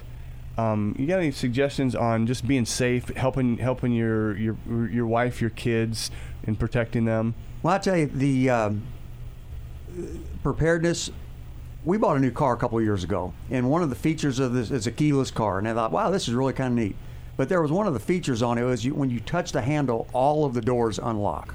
Um, 0.58 0.96
you 0.98 1.08
got 1.08 1.20
any 1.20 1.32
suggestions 1.32 1.94
on 1.94 2.26
just 2.26 2.48
being 2.48 2.66
safe, 2.66 3.10
helping 3.10 3.58
helping 3.58 3.92
your 3.92 4.38
your 4.38 4.56
your 4.90 5.06
wife, 5.06 5.42
your 5.42 5.50
kids, 5.50 6.12
and 6.46 6.58
protecting 6.58 7.04
them? 7.04 7.36
Well, 7.62 7.74
I 7.74 7.80
tell 7.80 7.98
you 7.98 8.06
the 8.06 8.50
um, 8.50 8.84
preparedness 10.42 11.12
we 11.84 11.98
bought 11.98 12.16
a 12.16 12.20
new 12.22 12.32
car 12.32 12.54
a 12.54 12.58
couple 12.58 12.82
years 12.82 13.04
ago, 13.04 13.34
and 13.52 13.70
one 13.70 13.84
of 13.84 13.90
the 13.90 13.96
features 13.96 14.40
of 14.40 14.54
this 14.54 14.72
is 14.72 14.88
a 14.88 14.92
keyless 14.92 15.32
car. 15.32 15.60
And 15.60 15.68
I 15.68 15.74
thought, 15.74 15.92
wow, 15.92 16.12
this 16.12 16.30
is 16.30 16.34
really 16.34 16.54
kind 16.54 16.80
of 16.80 16.86
neat. 16.86 16.96
But 17.38 17.50
there 17.50 17.62
was 17.62 17.72
one 17.72 17.88
of 17.88 17.94
the 17.94 18.00
features 18.00 18.42
on 18.42 18.58
it 18.58 18.64
was 18.64 18.86
you, 18.86 18.94
when 18.94 19.10
you 19.10 19.20
touch 19.20 19.52
the 19.52 19.62
handle, 19.62 20.08
all 20.14 20.46
of 20.46 20.54
the 20.54 20.62
doors 20.62 21.00
unlock. 21.00 21.54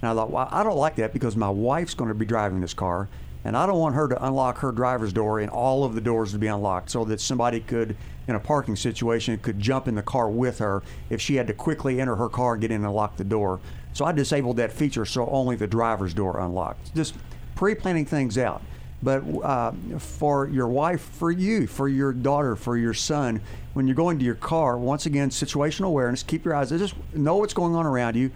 And 0.00 0.10
I 0.10 0.14
thought, 0.14 0.30
well, 0.30 0.48
I 0.50 0.62
don't 0.62 0.76
like 0.76 0.96
that 0.96 1.12
because 1.12 1.36
my 1.36 1.50
wife's 1.50 1.94
going 1.94 2.08
to 2.08 2.14
be 2.14 2.24
driving 2.24 2.60
this 2.60 2.72
car, 2.74 3.08
and 3.44 3.56
I 3.56 3.66
don't 3.66 3.78
want 3.78 3.94
her 3.94 4.08
to 4.08 4.24
unlock 4.24 4.58
her 4.58 4.72
driver's 4.72 5.12
door 5.12 5.40
and 5.40 5.50
all 5.50 5.84
of 5.84 5.94
the 5.94 6.00
doors 6.00 6.32
to 6.32 6.38
be 6.38 6.46
unlocked, 6.46 6.90
so 6.90 7.04
that 7.04 7.20
somebody 7.20 7.60
could, 7.60 7.96
in 8.26 8.36
a 8.36 8.40
parking 8.40 8.76
situation, 8.76 9.36
could 9.38 9.58
jump 9.58 9.86
in 9.86 9.94
the 9.94 10.02
car 10.02 10.30
with 10.30 10.58
her 10.58 10.82
if 11.10 11.20
she 11.20 11.34
had 11.34 11.46
to 11.48 11.52
quickly 11.52 12.00
enter 12.00 12.16
her 12.16 12.28
car 12.28 12.54
and 12.54 12.60
get 12.62 12.70
in 12.70 12.84
and 12.84 12.94
lock 12.94 13.16
the 13.16 13.24
door. 13.24 13.60
So 13.92 14.04
I 14.04 14.12
disabled 14.12 14.56
that 14.58 14.72
feature 14.72 15.04
so 15.04 15.28
only 15.28 15.56
the 15.56 15.66
driver's 15.66 16.14
door 16.14 16.40
unlocked. 16.40 16.94
Just 16.94 17.14
pre-planning 17.54 18.06
things 18.06 18.38
out 18.38 18.62
but 19.02 19.22
uh, 19.44 19.72
for 19.98 20.48
your 20.48 20.68
wife, 20.68 21.00
for 21.00 21.30
you, 21.30 21.66
for 21.66 21.88
your 21.88 22.12
daughter, 22.12 22.56
for 22.56 22.76
your 22.76 22.94
son, 22.94 23.40
when 23.74 23.86
you're 23.86 23.94
going 23.94 24.18
to 24.18 24.24
your 24.24 24.34
car, 24.34 24.76
once 24.76 25.06
again, 25.06 25.30
situational 25.30 25.86
awareness. 25.86 26.22
Keep 26.22 26.44
your 26.44 26.54
eyes. 26.54 26.70
Just 26.70 26.94
know 27.14 27.36
what's 27.36 27.54
going 27.54 27.74
on 27.74 27.86
around 27.86 28.16
you. 28.16 28.30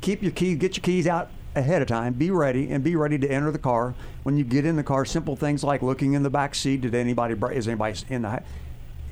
Keep 0.00 0.22
your 0.22 0.32
keys. 0.32 0.56
Get 0.56 0.76
your 0.76 0.82
keys 0.82 1.06
out 1.06 1.30
ahead 1.54 1.82
of 1.82 1.88
time. 1.88 2.14
Be 2.14 2.30
ready 2.30 2.70
and 2.70 2.82
be 2.82 2.96
ready 2.96 3.18
to 3.18 3.28
enter 3.28 3.50
the 3.50 3.58
car. 3.58 3.94
When 4.22 4.36
you 4.36 4.44
get 4.44 4.64
in 4.64 4.76
the 4.76 4.82
car, 4.82 5.04
simple 5.04 5.36
things 5.36 5.62
like 5.62 5.82
looking 5.82 6.14
in 6.14 6.22
the 6.22 6.30
back 6.30 6.54
seat. 6.54 6.80
Did 6.80 6.94
anybody? 6.94 7.34
Is 7.54 7.68
anybody 7.68 7.98
in 8.08 8.22
the? 8.22 8.42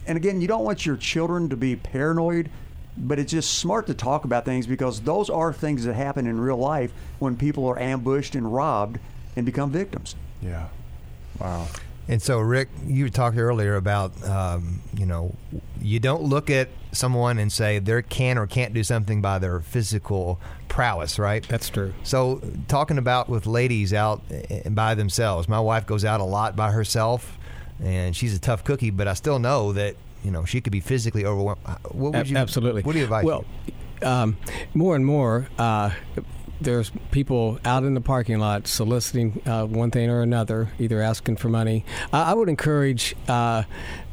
And 0.07 0.17
again, 0.17 0.41
you 0.41 0.49
don't 0.49 0.65
want 0.65 0.87
your 0.87 0.97
children 0.97 1.49
to 1.51 1.57
be 1.57 1.77
paranoid 1.77 2.51
but 2.97 3.19
it's 3.19 3.33
just 3.33 3.55
smart 3.55 3.87
to 3.87 3.95
talk 3.95 4.25
about 4.25 4.45
things 4.45 4.67
because 4.67 5.01
those 5.01 5.29
are 5.29 5.53
things 5.53 5.85
that 5.85 5.95
happen 5.95 6.27
in 6.27 6.41
real 6.41 6.57
life 6.57 6.93
when 7.19 7.37
people 7.37 7.67
are 7.67 7.79
ambushed 7.79 8.35
and 8.35 8.55
robbed 8.55 8.99
and 9.37 9.45
become 9.45 9.71
victims. 9.71 10.15
Yeah. 10.45 10.69
Wow. 11.41 11.67
And 12.07 12.21
so, 12.21 12.39
Rick, 12.39 12.69
you 12.87 13.09
talked 13.09 13.39
earlier 13.39 13.77
about, 13.77 14.13
um, 14.29 14.81
you 14.95 15.07
know, 15.07 15.35
you 15.81 15.99
don't 15.99 16.23
look 16.23 16.51
at 16.51 16.69
someone 16.93 17.39
and 17.39 17.51
say 17.51 17.79
they 17.79 18.03
can 18.03 18.37
or 18.37 18.47
can't 18.47 18.75
do 18.75 18.85
something 18.85 19.23
by 19.23 19.39
their 19.39 19.61
physical 19.61 20.39
prowess, 20.69 21.19
right? 21.19 21.47
That's 21.49 21.71
true. 21.71 21.95
So, 22.03 22.43
talking 22.69 22.99
about 22.99 23.31
with 23.31 23.47
ladies 23.47 23.95
out 23.95 24.21
eh, 24.31 24.69
by 24.69 24.95
themselves, 24.95 25.49
my 25.49 25.61
wife 25.61 25.87
goes 25.87 26.05
out 26.05 26.21
a 26.21 26.25
lot 26.25 26.55
by 26.57 26.73
herself, 26.73 27.39
and 27.83 28.15
she's 28.15 28.37
a 28.37 28.41
tough 28.41 28.65
cookie, 28.65 28.91
but 28.91 29.09
I 29.09 29.15
still 29.15 29.39
know 29.39 29.73
that 29.73 29.97
you 30.23 30.31
know 30.31 30.45
she 30.45 30.61
could 30.61 30.73
be 30.73 30.81
physically 30.81 31.25
overwhelmed. 31.25 31.61
What 31.91 32.13
would 32.13 32.29
you 32.29 32.37
absolutely? 32.37 32.83
What 32.83 32.93
do 32.93 32.99
you 32.99 33.05
advise? 33.05 33.25
Well, 33.25 33.47
um, 34.03 34.37
more 34.75 34.95
and 34.95 35.07
more. 35.07 35.49
Uh, 35.59 35.91
there's 36.61 36.91
people 37.11 37.59
out 37.65 37.85
in 37.85 37.95
the 37.95 38.01
parking 38.01 38.39
lot 38.39 38.67
soliciting 38.67 39.43
uh, 39.47 39.67
one 39.67 39.91
thing 39.91 40.11
or 40.11 40.23
another, 40.23 40.71
either 40.79 41.01
asking 41.01 41.37
for 41.37 41.49
money. 41.49 41.85
I, 42.13 42.31
I 42.31 42.35
would 42.35 42.49
encourage 42.49 43.15
uh, 43.29 43.65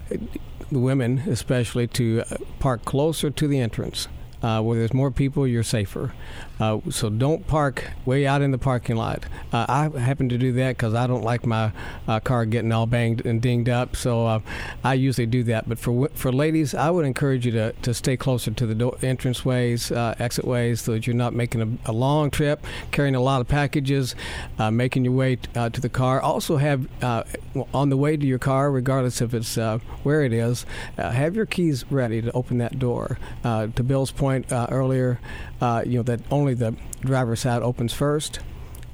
the 0.10 0.80
women, 0.80 1.20
especially, 1.28 1.88
to 1.88 2.24
uh, 2.30 2.38
park 2.60 2.86
closer 2.86 3.30
to 3.30 3.48
the 3.48 3.60
entrance. 3.60 4.08
Uh, 4.42 4.60
where 4.60 4.80
there's 4.80 4.94
more 4.94 5.12
people, 5.12 5.46
you're 5.46 5.62
safer. 5.62 6.16
Uh, 6.62 6.80
so 6.92 7.10
don't 7.10 7.48
park 7.48 7.90
way 8.06 8.28
out 8.28 8.44
in 8.44 8.52
the 8.52 8.58
parking 8.58 8.96
lot. 8.96 9.26
Uh, 9.52 9.66
I 9.68 10.00
happen 10.00 10.30
to 10.30 10.38
do 10.38 10.52
that 10.54 10.78
because 10.78 10.94
I 10.94 11.08
don't 11.08 11.24
like 11.24 11.44
my 11.44 11.72
uh, 12.08 12.20
car 12.20 12.46
getting 12.46 12.72
all 12.72 12.86
banged 12.86 13.26
and 13.26 13.42
dinged 13.42 13.68
up. 13.68 13.96
So 13.96 14.28
uh, 14.28 14.40
I 14.84 14.94
usually 14.94 15.26
do 15.26 15.42
that. 15.46 15.68
But 15.68 15.80
for 15.80 16.08
for 16.14 16.32
ladies, 16.32 16.76
I 16.76 16.92
would 16.92 17.04
encourage 17.04 17.48
you 17.48 17.52
to, 17.54 17.72
to 17.72 17.96
stay 17.96 18.16
closer 18.16 18.52
to 18.52 18.68
the 18.68 18.76
door, 18.76 18.96
entrance 19.02 19.44
ways, 19.44 19.92
uh, 19.92 20.14
exit 20.20 20.46
ways, 20.46 20.82
so 20.82 20.92
that 20.92 21.08
you're 21.08 21.16
not 21.16 21.34
making 21.34 21.62
a, 21.62 21.90
a, 21.90 21.92
long 21.92 22.30
trip, 22.30 22.64
carrying 22.92 23.16
a 23.16 23.20
lot 23.20 23.42
of 23.42 23.48
packages, 23.48 24.16
uh, 24.60 24.70
making 24.70 25.04
your 25.04 25.14
way 25.14 25.38
t- 25.38 25.50
to 25.54 25.82
the 25.82 25.90
car. 25.90 26.22
Also 26.22 26.58
have 26.58 26.88
on 27.74 27.90
the 27.90 27.98
way 27.98 28.16
to 28.16 28.26
your 28.28 28.40
car, 28.40 28.72
regardless 28.72 29.20
if 29.20 29.34
it's 29.34 29.56
where 30.04 30.24
it 30.24 30.32
is, 30.32 30.68
have 30.98 31.36
your 31.36 31.48
keys 31.48 31.86
ready 31.90 32.22
to 32.22 32.32
open 32.34 32.60
that 32.60 32.78
door. 32.78 33.18
to 33.44 33.84
Bill's 33.84 34.12
point 34.12 34.46
earlier, 34.52 35.20
you 35.86 35.98
know 35.98 36.04
that 36.04 36.20
only 36.32 36.51
the 36.54 36.76
driver's 37.02 37.42
side 37.42 37.62
opens 37.62 37.94
first. 37.94 38.40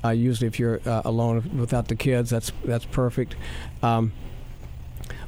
Uh, 0.04 0.10
usually, 0.10 0.48
if 0.48 0.60
you're 0.60 0.80
uh, 0.86 1.02
alone 1.06 1.58
without 1.58 1.88
the 1.88 1.96
kids, 1.96 2.30
that's 2.30 2.52
that's 2.64 2.86
perfect. 2.86 3.36
Um, 3.82 4.14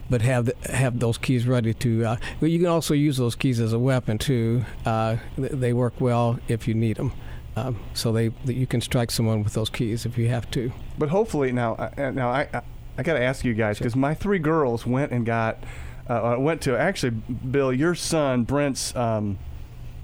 but 0.10 0.22
have 0.22 0.46
the, 0.46 0.56
have 0.72 1.00
those 1.00 1.18
keys 1.18 1.48
ready 1.48 1.74
to. 1.76 2.06
Uh, 2.06 2.18
well, 2.40 2.50
you 2.50 2.60
can 2.60 2.68
also 2.68 2.94
use 2.94 3.18
those 3.18 3.36
keys 3.36 3.60
as 3.60 3.74
a 3.74 3.80
weapon 3.80 4.18
too. 4.18 4.66
Uh, 4.86 5.18
they 5.38 5.74
work 5.74 6.00
well 6.00 6.40
if 6.48 6.68
you 6.68 6.74
need 6.74 6.98
them. 6.98 7.12
Um, 7.56 7.80
so 7.94 8.12
they 8.12 8.32
you 8.46 8.68
can 8.68 8.82
strike 8.82 9.12
someone 9.12 9.44
with 9.44 9.54
those 9.54 9.70
keys 9.70 10.06
if 10.06 10.18
you 10.18 10.30
have 10.30 10.50
to. 10.52 10.72
But 10.98 11.10
hopefully 11.10 11.52
now, 11.52 11.76
uh, 11.76 12.12
now 12.12 12.30
I 12.30 12.48
I, 12.54 12.62
I 12.98 13.04
got 13.04 13.14
to 13.14 13.24
ask 13.24 13.44
you 13.44 13.54
guys 13.54 13.78
because 13.78 13.94
sure. 13.94 14.00
my 14.00 14.14
three 14.14 14.40
girls 14.40 14.86
went 14.86 15.12
and 15.12 15.26
got 15.26 15.58
uh, 16.08 16.36
went 16.40 16.62
to 16.62 16.78
actually, 16.78 17.12
Bill, 17.12 17.72
your 17.72 17.96
son 17.96 18.44
Brent's 18.44 18.96
um, 18.96 19.38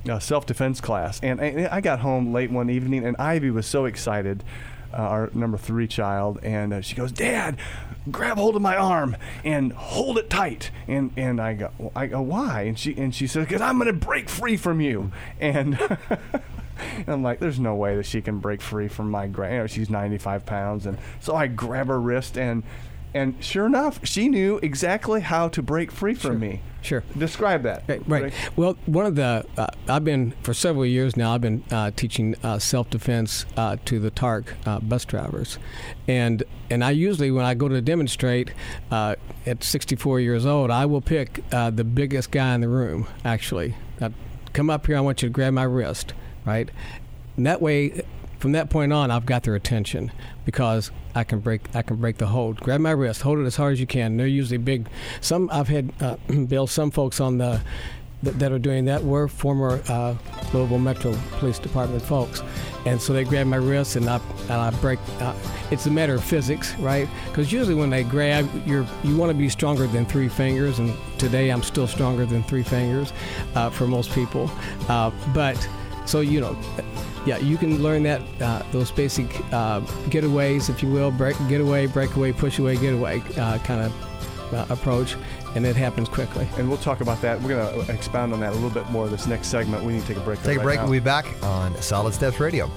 uh, 0.07 0.19
self-defense 0.19 0.81
class, 0.81 1.19
and, 1.21 1.41
I 1.41 1.81
got 1.81 1.99
home 1.99 2.33
late 2.33 2.51
one 2.51 2.69
evening, 2.69 3.05
and 3.05 3.15
Ivy 3.17 3.51
was 3.51 3.65
so 3.65 3.85
excited. 3.85 4.43
Uh, 4.93 4.97
our 4.97 5.29
number 5.33 5.57
three 5.57 5.87
child, 5.87 6.39
and 6.41 6.71
uh, 6.71 6.79
she 6.79 6.95
goes, 6.95 7.11
"Dad, 7.11 7.57
grab 8.09 8.37
hold 8.37 8.55
of 8.55 8.61
my 8.61 8.77
arm 8.77 9.17
and 9.43 9.73
hold 9.73 10.17
it 10.17 10.29
tight." 10.29 10.71
And 10.87 11.11
and 11.17 11.41
I 11.41 11.53
go, 11.55 11.91
I 11.93 12.05
go, 12.05 12.21
why? 12.21 12.61
And 12.61 12.79
she 12.79 12.95
and 12.95 13.13
she 13.13 13.27
says, 13.27 13.45
"Cause 13.45 13.59
I'm 13.59 13.77
gonna 13.77 13.91
break 13.91 14.29
free 14.29 14.55
from 14.55 14.79
you." 14.79 15.11
And 15.37 15.77
And 16.97 17.07
I'm 17.07 17.23
like, 17.23 17.39
there's 17.39 17.59
no 17.59 17.75
way 17.75 17.95
that 17.95 18.05
she 18.05 18.21
can 18.21 18.39
break 18.39 18.61
free 18.61 18.87
from 18.87 19.09
my 19.09 19.27
gra 19.27 19.51
You 19.51 19.57
know, 19.59 19.67
she's 19.67 19.89
95 19.89 20.45
pounds, 20.45 20.85
and 20.85 20.97
so 21.19 21.35
I 21.35 21.47
grab 21.47 21.87
her 21.87 21.99
wrist, 21.99 22.37
and 22.37 22.63
and 23.15 23.43
sure 23.43 23.65
enough, 23.65 24.05
she 24.05 24.27
knew 24.27 24.59
exactly 24.61 25.21
how 25.21 25.47
to 25.47 25.63
break 25.63 25.89
free 25.91 26.13
from 26.13 26.31
Sure. 26.33 26.39
me. 26.39 26.61
Sure. 26.81 27.03
Describe 27.17 27.63
that. 27.63 27.83
Right, 27.87 28.07
right. 28.07 28.33
Well, 28.55 28.77
one 28.85 29.07
of 29.07 29.15
the 29.15 29.43
uh, 29.57 29.67
I've 29.87 30.03
been 30.03 30.33
for 30.43 30.53
several 30.53 30.85
years 30.85 31.17
now. 31.17 31.33
I've 31.33 31.41
been 31.41 31.63
uh, 31.71 31.89
teaching 31.95 32.35
uh, 32.43 32.59
self-defense 32.59 33.45
uh, 33.57 33.77
to 33.85 33.99
the 33.99 34.11
TARC 34.11 34.53
uh, 34.67 34.79
bus 34.81 35.03
drivers, 35.05 35.57
and 36.07 36.43
and 36.69 36.83
I 36.83 36.91
usually 36.91 37.31
when 37.31 37.43
I 37.45 37.55
go 37.55 37.67
to 37.69 37.81
demonstrate 37.81 38.51
uh, 38.91 39.15
at 39.47 39.63
64 39.63 40.19
years 40.19 40.45
old, 40.45 40.69
I 40.69 40.85
will 40.85 41.01
pick 41.01 41.43
uh, 41.51 41.71
the 41.71 41.83
biggest 41.83 42.29
guy 42.29 42.53
in 42.53 42.61
the 42.61 42.69
room. 42.69 43.07
Actually, 43.23 43.75
uh, 43.99 44.09
come 44.53 44.69
up 44.69 44.85
here. 44.85 44.97
I 44.97 44.99
want 44.99 45.23
you 45.23 45.29
to 45.29 45.33
grab 45.33 45.53
my 45.53 45.63
wrist, 45.63 46.13
right? 46.45 46.69
And 47.37 47.47
that 47.47 47.61
way, 47.61 48.03
from 48.45 48.51
that 48.51 48.69
point 48.69 48.93
on, 48.93 49.09
I've 49.09 49.25
got 49.25 49.41
their 49.41 49.55
attention 49.55 50.11
because 50.45 50.91
I 51.15 51.23
can 51.23 51.39
break 51.39 51.61
I 51.73 51.81
can 51.81 51.95
break 51.95 52.19
the 52.19 52.27
hold. 52.27 52.59
Grab 52.59 52.79
my 52.79 52.91
wrist, 52.91 53.23
hold 53.23 53.39
it 53.39 53.45
as 53.45 53.55
hard 53.55 53.73
as 53.73 53.79
you 53.79 53.87
can. 53.87 54.17
They're 54.17 54.27
usually 54.27 54.59
big. 54.59 54.87
Some 55.19 55.49
I've 55.51 55.67
had 55.67 55.91
uh, 55.99 56.17
Bill. 56.47 56.67
Some 56.67 56.91
folks 56.91 57.19
on 57.19 57.39
the 57.39 57.59
that, 58.21 58.51
are 58.51 58.59
doing 58.59 58.85
that 58.85 59.03
were 59.03 59.27
former 59.27 59.81
uh, 59.89 60.13
Louisville 60.53 60.77
Metro 60.77 61.17
Police 61.39 61.57
Department 61.57 62.03
folks, 62.03 62.43
and 62.85 63.01
so 63.01 63.13
they 63.13 63.23
grab 63.23 63.47
my 63.47 63.57
wrist 63.57 63.95
and 63.95 64.07
I 64.07 64.21
and 64.41 64.51
I 64.51 64.69
break. 64.79 64.99
Uh, 65.19 65.33
it's 65.71 65.87
a 65.87 65.91
matter 65.91 66.13
of 66.13 66.23
physics, 66.23 66.75
right? 66.75 67.09
Because 67.25 67.51
usually 67.51 67.73
when 67.73 67.89
they 67.89 68.03
grab, 68.03 68.47
you're 68.63 68.85
you 69.03 69.17
want 69.17 69.31
to 69.31 69.35
be 69.35 69.49
stronger 69.49 69.87
than 69.87 70.05
three 70.05 70.29
fingers, 70.29 70.77
and 70.77 70.95
today 71.17 71.49
I'm 71.49 71.63
still 71.63 71.87
stronger 71.87 72.27
than 72.27 72.43
three 72.43 72.61
fingers 72.61 73.11
uh, 73.55 73.71
for 73.71 73.87
most 73.87 74.11
people. 74.11 74.51
Uh, 74.87 75.09
but 75.33 75.57
so 76.05 76.19
you 76.19 76.41
know, 76.41 76.55
yeah, 77.25 77.37
you 77.37 77.57
can 77.57 77.81
learn 77.81 78.03
that 78.03 78.21
uh, 78.41 78.61
those 78.71 78.91
basic 78.91 79.27
uh, 79.51 79.81
getaways, 80.09 80.69
if 80.69 80.83
you 80.83 80.89
will, 80.89 81.11
break, 81.11 81.35
getaway, 81.49 81.87
breakaway, 81.87 82.31
push 82.31 82.59
away, 82.59 82.77
getaway 82.77 83.21
uh, 83.37 83.57
kind 83.59 83.81
of 83.81 84.53
uh, 84.53 84.65
approach, 84.69 85.15
and 85.55 85.65
it 85.65 85.75
happens 85.75 86.07
quickly. 86.07 86.47
And 86.57 86.69
we'll 86.69 86.77
talk 86.77 87.01
about 87.01 87.21
that. 87.21 87.41
We're 87.41 87.49
going 87.55 87.85
to 87.85 87.93
expound 87.93 88.33
on 88.33 88.39
that 88.41 88.51
a 88.51 88.55
little 88.55 88.69
bit 88.69 88.89
more 88.91 89.07
this 89.07 89.25
next 89.25 89.47
segment. 89.47 89.83
We 89.83 89.93
need 89.93 90.01
to 90.01 90.07
take 90.07 90.17
a 90.17 90.21
break. 90.21 90.39
though 90.41 90.49
Take 90.49 90.59
a 90.59 90.63
break. 90.63 90.77
now. 90.77 90.83
We'll 90.83 90.93
be 90.93 90.99
back 90.99 91.25
on 91.43 91.75
Solid 91.81 92.13
Steps 92.13 92.39
Radio. 92.39 92.69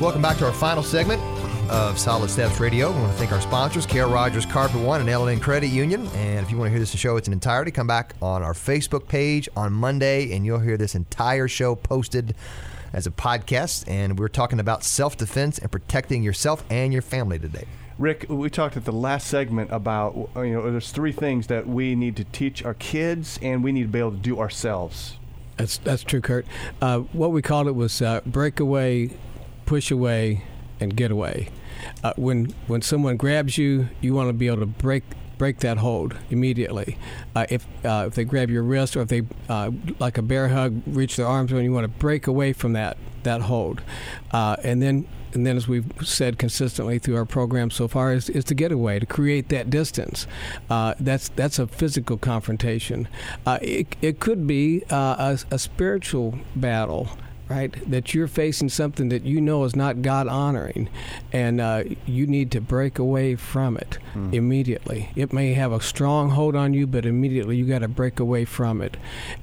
Welcome 0.00 0.22
back 0.22 0.38
to 0.38 0.46
our 0.46 0.52
final 0.52 0.82
segment 0.82 1.20
of 1.70 1.98
Solid 1.98 2.30
Steps 2.30 2.58
Radio. 2.58 2.90
We 2.90 2.98
want 2.98 3.12
to 3.12 3.18
thank 3.18 3.30
our 3.30 3.40
sponsors, 3.40 3.86
Carol 3.86 4.12
Rogers 4.12 4.44
Carpet 4.44 4.80
One 4.80 5.00
and 5.00 5.08
L&N 5.08 5.38
Credit 5.38 5.68
Union. 5.68 6.06
And 6.08 6.44
if 6.44 6.50
you 6.50 6.58
want 6.58 6.66
to 6.66 6.70
hear 6.70 6.80
this 6.80 6.90
show 6.96 7.16
its 7.16 7.28
an 7.28 7.32
entirety, 7.32 7.70
come 7.70 7.86
back 7.86 8.14
on 8.20 8.42
our 8.42 8.54
Facebook 8.54 9.06
page 9.06 9.48
on 9.56 9.72
Monday, 9.72 10.32
and 10.32 10.44
you'll 10.44 10.58
hear 10.58 10.76
this 10.76 10.96
entire 10.96 11.46
show 11.46 11.76
posted 11.76 12.34
as 12.92 13.06
a 13.06 13.10
podcast. 13.12 13.88
And 13.88 14.18
we're 14.18 14.28
talking 14.28 14.58
about 14.58 14.82
self-defense 14.82 15.58
and 15.60 15.70
protecting 15.70 16.24
yourself 16.24 16.64
and 16.70 16.92
your 16.92 17.02
family 17.02 17.38
today. 17.38 17.66
Rick, 17.98 18.26
we 18.28 18.50
talked 18.50 18.76
at 18.76 18.84
the 18.84 18.92
last 18.92 19.28
segment 19.28 19.70
about 19.70 20.14
you 20.36 20.52
know 20.52 20.70
there's 20.70 20.90
three 20.90 21.12
things 21.12 21.46
that 21.46 21.68
we 21.68 21.94
need 21.94 22.16
to 22.16 22.24
teach 22.24 22.64
our 22.64 22.74
kids 22.74 23.38
and 23.42 23.62
we 23.62 23.70
need 23.70 23.82
to 23.82 23.88
be 23.88 23.98
able 23.98 24.12
to 24.12 24.16
do 24.16 24.40
ourselves. 24.40 25.18
That's 25.56 25.76
that's 25.78 26.02
true, 26.02 26.22
Kurt. 26.22 26.46
Uh, 26.80 27.00
what 27.12 27.30
we 27.30 27.42
called 27.42 27.68
it 27.68 27.74
was 27.74 28.00
uh, 28.00 28.22
breakaway, 28.24 29.10
push 29.66 29.90
away, 29.90 30.42
and 30.80 30.96
get 30.96 31.10
away. 31.10 31.48
Uh, 32.02 32.12
when 32.16 32.54
when 32.66 32.82
someone 32.82 33.16
grabs 33.16 33.58
you, 33.58 33.88
you 34.00 34.14
want 34.14 34.28
to 34.28 34.32
be 34.32 34.46
able 34.46 34.58
to 34.58 34.66
break 34.66 35.02
break 35.38 35.60
that 35.60 35.78
hold 35.78 36.14
immediately. 36.28 36.98
Uh, 37.34 37.46
if 37.48 37.66
uh, 37.84 38.04
if 38.06 38.14
they 38.14 38.24
grab 38.24 38.50
your 38.50 38.62
wrist 38.62 38.96
or 38.96 39.02
if 39.02 39.08
they 39.08 39.22
uh, 39.48 39.70
like 39.98 40.18
a 40.18 40.22
bear 40.22 40.48
hug, 40.48 40.82
reach 40.86 41.16
their 41.16 41.26
arms 41.26 41.52
around, 41.52 41.64
you 41.64 41.72
want 41.72 41.84
to 41.84 41.98
break 41.98 42.26
away 42.26 42.52
from 42.52 42.74
that 42.74 42.96
that 43.22 43.42
hold, 43.42 43.82
uh, 44.32 44.56
and 44.62 44.82
then. 44.82 45.06
And 45.32 45.46
then, 45.46 45.56
as 45.56 45.68
we've 45.68 45.86
said 46.02 46.38
consistently 46.38 46.98
through 46.98 47.14
our 47.14 47.24
program 47.24 47.70
so 47.70 47.86
far, 47.86 48.12
is, 48.12 48.28
is 48.28 48.44
to 48.46 48.54
get 48.56 48.72
away, 48.72 48.98
to 48.98 49.06
create 49.06 49.48
that 49.50 49.70
distance. 49.70 50.26
Uh, 50.68 50.94
that's 50.98 51.28
that's 51.28 51.60
a 51.60 51.68
physical 51.68 52.16
confrontation. 52.16 53.06
Uh, 53.46 53.60
it, 53.62 53.94
it 54.02 54.18
could 54.18 54.44
be 54.48 54.82
uh, 54.90 55.36
a, 55.50 55.54
a 55.54 55.58
spiritual 55.60 56.36
battle 56.56 57.10
right? 57.50 57.74
That 57.90 58.14
you're 58.14 58.28
facing 58.28 58.68
something 58.68 59.08
that 59.08 59.24
you 59.24 59.40
know 59.40 59.64
is 59.64 59.74
not 59.74 60.02
God 60.02 60.28
honoring, 60.28 60.88
and 61.32 61.60
uh, 61.60 61.82
you 62.06 62.26
need 62.26 62.50
to 62.52 62.60
break 62.60 62.98
away 62.98 63.34
from 63.34 63.76
it 63.76 63.98
immediately. 64.32 65.10
It 65.16 65.32
may 65.32 65.54
have 65.54 65.72
a 65.72 65.80
strong 65.80 66.30
hold 66.30 66.54
on 66.56 66.72
you, 66.74 66.86
but 66.86 67.04
immediately 67.04 67.56
you 67.56 67.64
got 67.66 67.80
to 67.80 67.88
break 67.88 68.20
away 68.20 68.44
from 68.44 68.80
it, 68.80 68.96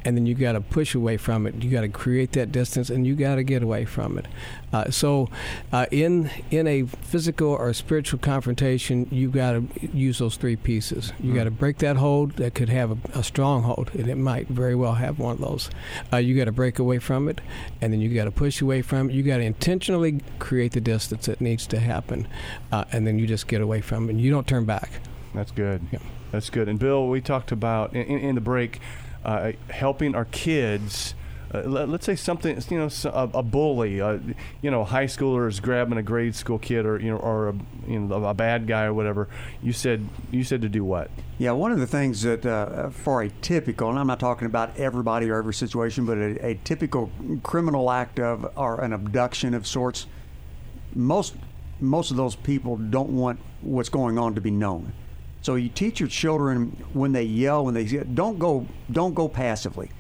and 0.06 0.16
then 0.16 0.26
you 0.26 0.36
got 0.36 0.54
to 0.54 0.62
push 0.62 0.96
away 0.96 1.18
from 1.18 1.48
it. 1.48 1.56
You 1.64 1.70
got 1.70 1.82
to 1.82 1.90
create 1.90 2.32
that 2.34 2.52
distance, 2.52 2.90
and 2.90 3.06
you 3.06 3.16
got 3.16 3.36
to 3.36 3.44
get 3.44 3.64
away 3.64 3.86
from 3.86 4.18
it. 4.18 4.28
Uh, 4.74 4.90
so, 4.90 5.30
uh, 5.72 5.86
in 5.92 6.30
in 6.52 6.68
a 6.68 6.84
physical 6.84 7.50
or 7.50 7.72
spiritual 7.74 8.20
confrontation, 8.20 9.08
you 9.12 9.30
got 9.30 9.54
to 9.54 9.68
use 9.94 10.20
those 10.20 10.38
three 10.38 10.56
pieces. 10.56 11.14
You 11.20 11.34
got 11.34 11.46
to 11.46 11.52
break 11.52 11.78
that 11.80 11.98
hold 11.98 12.34
that 12.34 12.54
could 12.54 12.70
have 12.70 12.92
a, 12.92 13.20
a 13.20 13.24
strong 13.24 13.64
hold, 13.64 13.92
and 13.94 14.08
it 14.08 14.18
might 14.18 14.48
very 14.48 14.76
well 14.76 14.94
have 14.94 15.20
one 15.20 15.34
of 15.34 15.42
those. 15.42 15.70
Uh, 16.12 16.18
you 16.18 16.36
got 16.36 16.46
to 16.46 16.52
break 16.52 16.80
away 16.80 17.00
from 17.00 17.28
it, 17.28 17.42
and 17.82 17.94
then 17.94 18.02
you 18.02 18.14
got 18.14 18.26
to 18.26 18.32
push 18.32 18.62
away 18.62 18.82
from 18.82 19.10
it. 19.10 19.14
You 19.14 19.24
got 19.24 19.38
to 19.38 19.44
intentionally 19.44 20.22
create 20.40 20.74
the 20.74 20.82
distance 20.82 21.26
that 21.26 21.42
needs 21.42 21.68
to 21.68 21.80
happen, 21.80 22.28
uh, 22.72 22.86
and 22.92 23.08
then 23.08 23.20
you 23.20 23.28
just 23.28 23.48
get 23.48 23.62
away 23.62 23.82
from 23.82 24.08
it. 24.08 24.12
And 24.12 24.22
you 24.22 24.32
don't 24.32 24.48
turn 24.48 24.66
back. 24.66 24.90
That's 25.34 25.52
good. 25.52 25.82
Yeah. 25.92 26.00
That's 26.32 26.50
good. 26.50 26.68
And 26.68 26.78
Bill, 26.78 27.08
we 27.08 27.22
talked 27.22 27.52
about 27.52 27.94
in, 27.94 28.20
in 28.20 28.36
the 28.36 28.42
break 28.42 28.80
uh, 29.28 29.52
helping 29.70 30.16
our 30.16 30.26
kids. 30.26 31.14
Uh, 31.54 31.62
let, 31.62 31.90
us 31.90 32.04
say 32.04 32.16
something, 32.16 32.62
you 32.70 32.78
know, 32.78 32.90
a, 33.06 33.30
a 33.36 33.44
bully, 33.44 34.02
uh, 34.02 34.18
you 34.62 34.70
know, 34.70 34.82
a 34.82 34.86
high 34.86 35.06
schooler 35.06 35.48
is 35.48 35.62
grabbing 35.62 35.98
a 35.98 36.04
grade 36.04 36.36
school 36.36 36.60
kid, 36.60 36.86
or 36.86 37.00
you 37.00 37.10
know, 37.10 37.18
or 37.18 37.50
a, 37.50 37.56
you 37.88 38.00
know, 38.00 38.26
a 38.26 38.34
bad 38.34 38.68
guy 38.68 38.84
or 38.84 38.94
whatever. 38.94 39.30
You 39.62 39.72
said 39.72 40.06
you 40.30 40.44
said 40.44 40.62
to 40.64 40.70
do 40.70 40.84
what? 40.84 41.10
Yeah, 41.38 41.52
one 41.52 41.72
of 41.72 41.80
the 41.80 41.88
things 41.88 42.24
that 42.24 42.46
uh, 42.46 42.90
for 42.90 43.22
a 43.22 43.30
typical, 43.42 43.90
and 43.90 43.98
I'm 43.98 44.08
not 44.08 44.20
talking 44.20 44.46
about 44.46 44.76
everybody 44.78 45.30
or 45.30 45.38
every 45.38 45.54
situation, 45.54 46.06
but 46.06 46.18
a, 46.18 46.48
a 46.48 46.60
typical 46.66 47.12
criminal 47.44 47.92
act 47.92 48.20
of 48.20 48.52
or 48.58 48.82
an 48.82 48.92
abduction 48.92 49.54
of 49.54 49.66
sorts, 49.66 50.06
most 50.96 51.36
most 51.80 52.12
of 52.12 52.18
those 52.18 52.36
people 52.36 52.76
don't 52.76 53.10
want 53.10 53.40
what's 53.62 53.90
going 53.90 54.18
on 54.18 54.36
to 54.36 54.42
be 54.42 54.52
known. 54.52 54.92
So 55.42 55.56
you 55.56 55.70
teach 55.70 56.00
your 56.00 56.10
children 56.10 56.76
when 56.94 57.12
they 57.12 57.24
yell, 57.24 57.66
when 57.66 57.74
they 57.74 57.86
don't 57.86 58.40
go 58.40 58.66
don't 58.92 59.14
go 59.14 59.28
passively. 59.28 59.92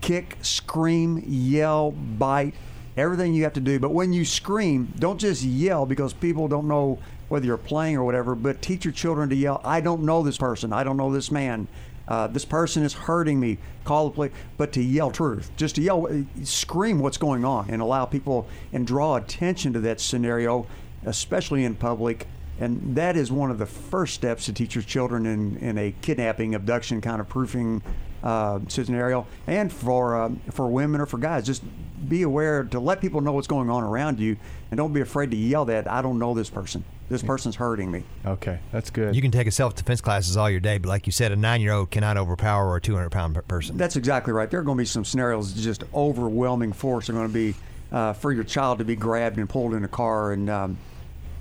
Kick, 0.00 0.36
scream, 0.42 1.22
yell, 1.26 1.90
bite, 1.90 2.54
everything 2.96 3.34
you 3.34 3.44
have 3.44 3.54
to 3.54 3.60
do. 3.60 3.78
But 3.78 3.92
when 3.92 4.12
you 4.12 4.24
scream, 4.24 4.92
don't 4.98 5.18
just 5.18 5.42
yell 5.42 5.86
because 5.86 6.12
people 6.12 6.48
don't 6.48 6.68
know 6.68 6.98
whether 7.28 7.46
you're 7.46 7.56
playing 7.56 7.96
or 7.96 8.04
whatever, 8.04 8.34
but 8.34 8.62
teach 8.62 8.84
your 8.84 8.92
children 8.92 9.28
to 9.30 9.34
yell, 9.34 9.60
I 9.64 9.80
don't 9.80 10.02
know 10.02 10.22
this 10.22 10.38
person, 10.38 10.72
I 10.72 10.84
don't 10.84 10.96
know 10.96 11.12
this 11.12 11.30
man. 11.30 11.66
Uh, 12.08 12.28
this 12.28 12.44
person 12.44 12.84
is 12.84 12.92
hurting 12.92 13.40
me. 13.40 13.58
Call 13.84 14.08
the 14.08 14.14
police, 14.14 14.32
but 14.56 14.72
to 14.74 14.82
yell 14.82 15.10
truth, 15.10 15.50
just 15.56 15.74
to 15.74 15.82
yell, 15.82 16.08
scream 16.44 17.00
what's 17.00 17.18
going 17.18 17.44
on, 17.44 17.68
and 17.68 17.82
allow 17.82 18.04
people 18.04 18.46
and 18.72 18.86
draw 18.86 19.16
attention 19.16 19.72
to 19.72 19.80
that 19.80 20.00
scenario, 20.00 20.66
especially 21.04 21.64
in 21.64 21.74
public. 21.74 22.28
And 22.58 22.96
that 22.96 23.16
is 23.16 23.30
one 23.30 23.50
of 23.50 23.58
the 23.58 23.66
first 23.66 24.14
steps 24.14 24.46
to 24.46 24.52
teach 24.52 24.74
your 24.74 24.84
children 24.84 25.26
in, 25.26 25.56
in 25.58 25.78
a 25.78 25.94
kidnapping, 26.00 26.54
abduction 26.54 27.00
kind 27.00 27.20
of 27.20 27.28
proofing 27.28 27.82
uh, 28.22 28.60
scenario, 28.68 29.26
and 29.46 29.72
for 29.72 30.16
uh, 30.20 30.30
for 30.50 30.66
women 30.66 31.00
or 31.00 31.06
for 31.06 31.18
guys, 31.18 31.46
just 31.46 31.62
be 32.08 32.22
aware 32.22 32.64
to 32.64 32.80
let 32.80 33.00
people 33.00 33.20
know 33.20 33.32
what's 33.32 33.46
going 33.46 33.70
on 33.70 33.82
around 33.82 34.18
you, 34.18 34.36
and 34.70 34.78
don't 34.78 34.92
be 34.92 35.00
afraid 35.00 35.30
to 35.30 35.36
yell 35.36 35.64
that 35.66 35.90
I 35.90 36.02
don't 36.02 36.18
know 36.18 36.34
this 36.34 36.50
person. 36.50 36.82
This 37.08 37.22
person's 37.22 37.54
hurting 37.54 37.88
me. 37.88 38.02
Okay, 38.24 38.58
that's 38.72 38.90
good. 38.90 39.14
You 39.14 39.22
can 39.22 39.30
take 39.30 39.46
a 39.46 39.52
self-defense 39.52 40.00
classes 40.00 40.36
all 40.36 40.50
your 40.50 40.58
day, 40.58 40.78
but 40.78 40.88
like 40.88 41.06
you 41.06 41.12
said, 41.12 41.30
a 41.30 41.36
nine-year-old 41.36 41.92
cannot 41.92 42.16
overpower 42.16 42.74
a 42.74 42.80
200-pound 42.80 43.46
person. 43.46 43.76
That's 43.76 43.94
exactly 43.94 44.32
right. 44.32 44.50
There 44.50 44.58
are 44.58 44.64
going 44.64 44.76
to 44.76 44.82
be 44.82 44.86
some 44.86 45.04
scenarios, 45.04 45.52
just 45.52 45.84
overwhelming 45.94 46.72
force 46.72 47.08
are 47.08 47.12
going 47.12 47.28
to 47.28 47.32
be 47.32 47.54
uh, 47.92 48.12
for 48.14 48.32
your 48.32 48.42
child 48.42 48.78
to 48.78 48.84
be 48.84 48.96
grabbed 48.96 49.38
and 49.38 49.48
pulled 49.48 49.74
in 49.74 49.84
a 49.84 49.88
car, 49.88 50.32
and 50.32 50.50
um, 50.50 50.78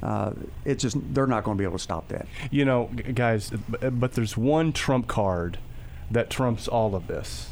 uh, 0.06 0.32
it's 0.66 0.84
just 0.84 0.98
they're 1.16 1.26
not 1.26 1.44
going 1.44 1.58
to 1.58 1.60
be 1.60 1.66
able 1.66 1.78
to 1.78 1.84
stop 1.84 2.08
that. 2.10 2.28
you 2.52 2.64
know, 2.64 2.92
guys, 3.16 3.50
but 3.50 4.14
there's 4.14 4.38
one 4.38 4.72
trump 4.72 5.08
card 5.08 5.58
that 6.12 6.30
trumps 6.30 6.68
all 6.68 6.94
of 6.94 7.08
this, 7.08 7.50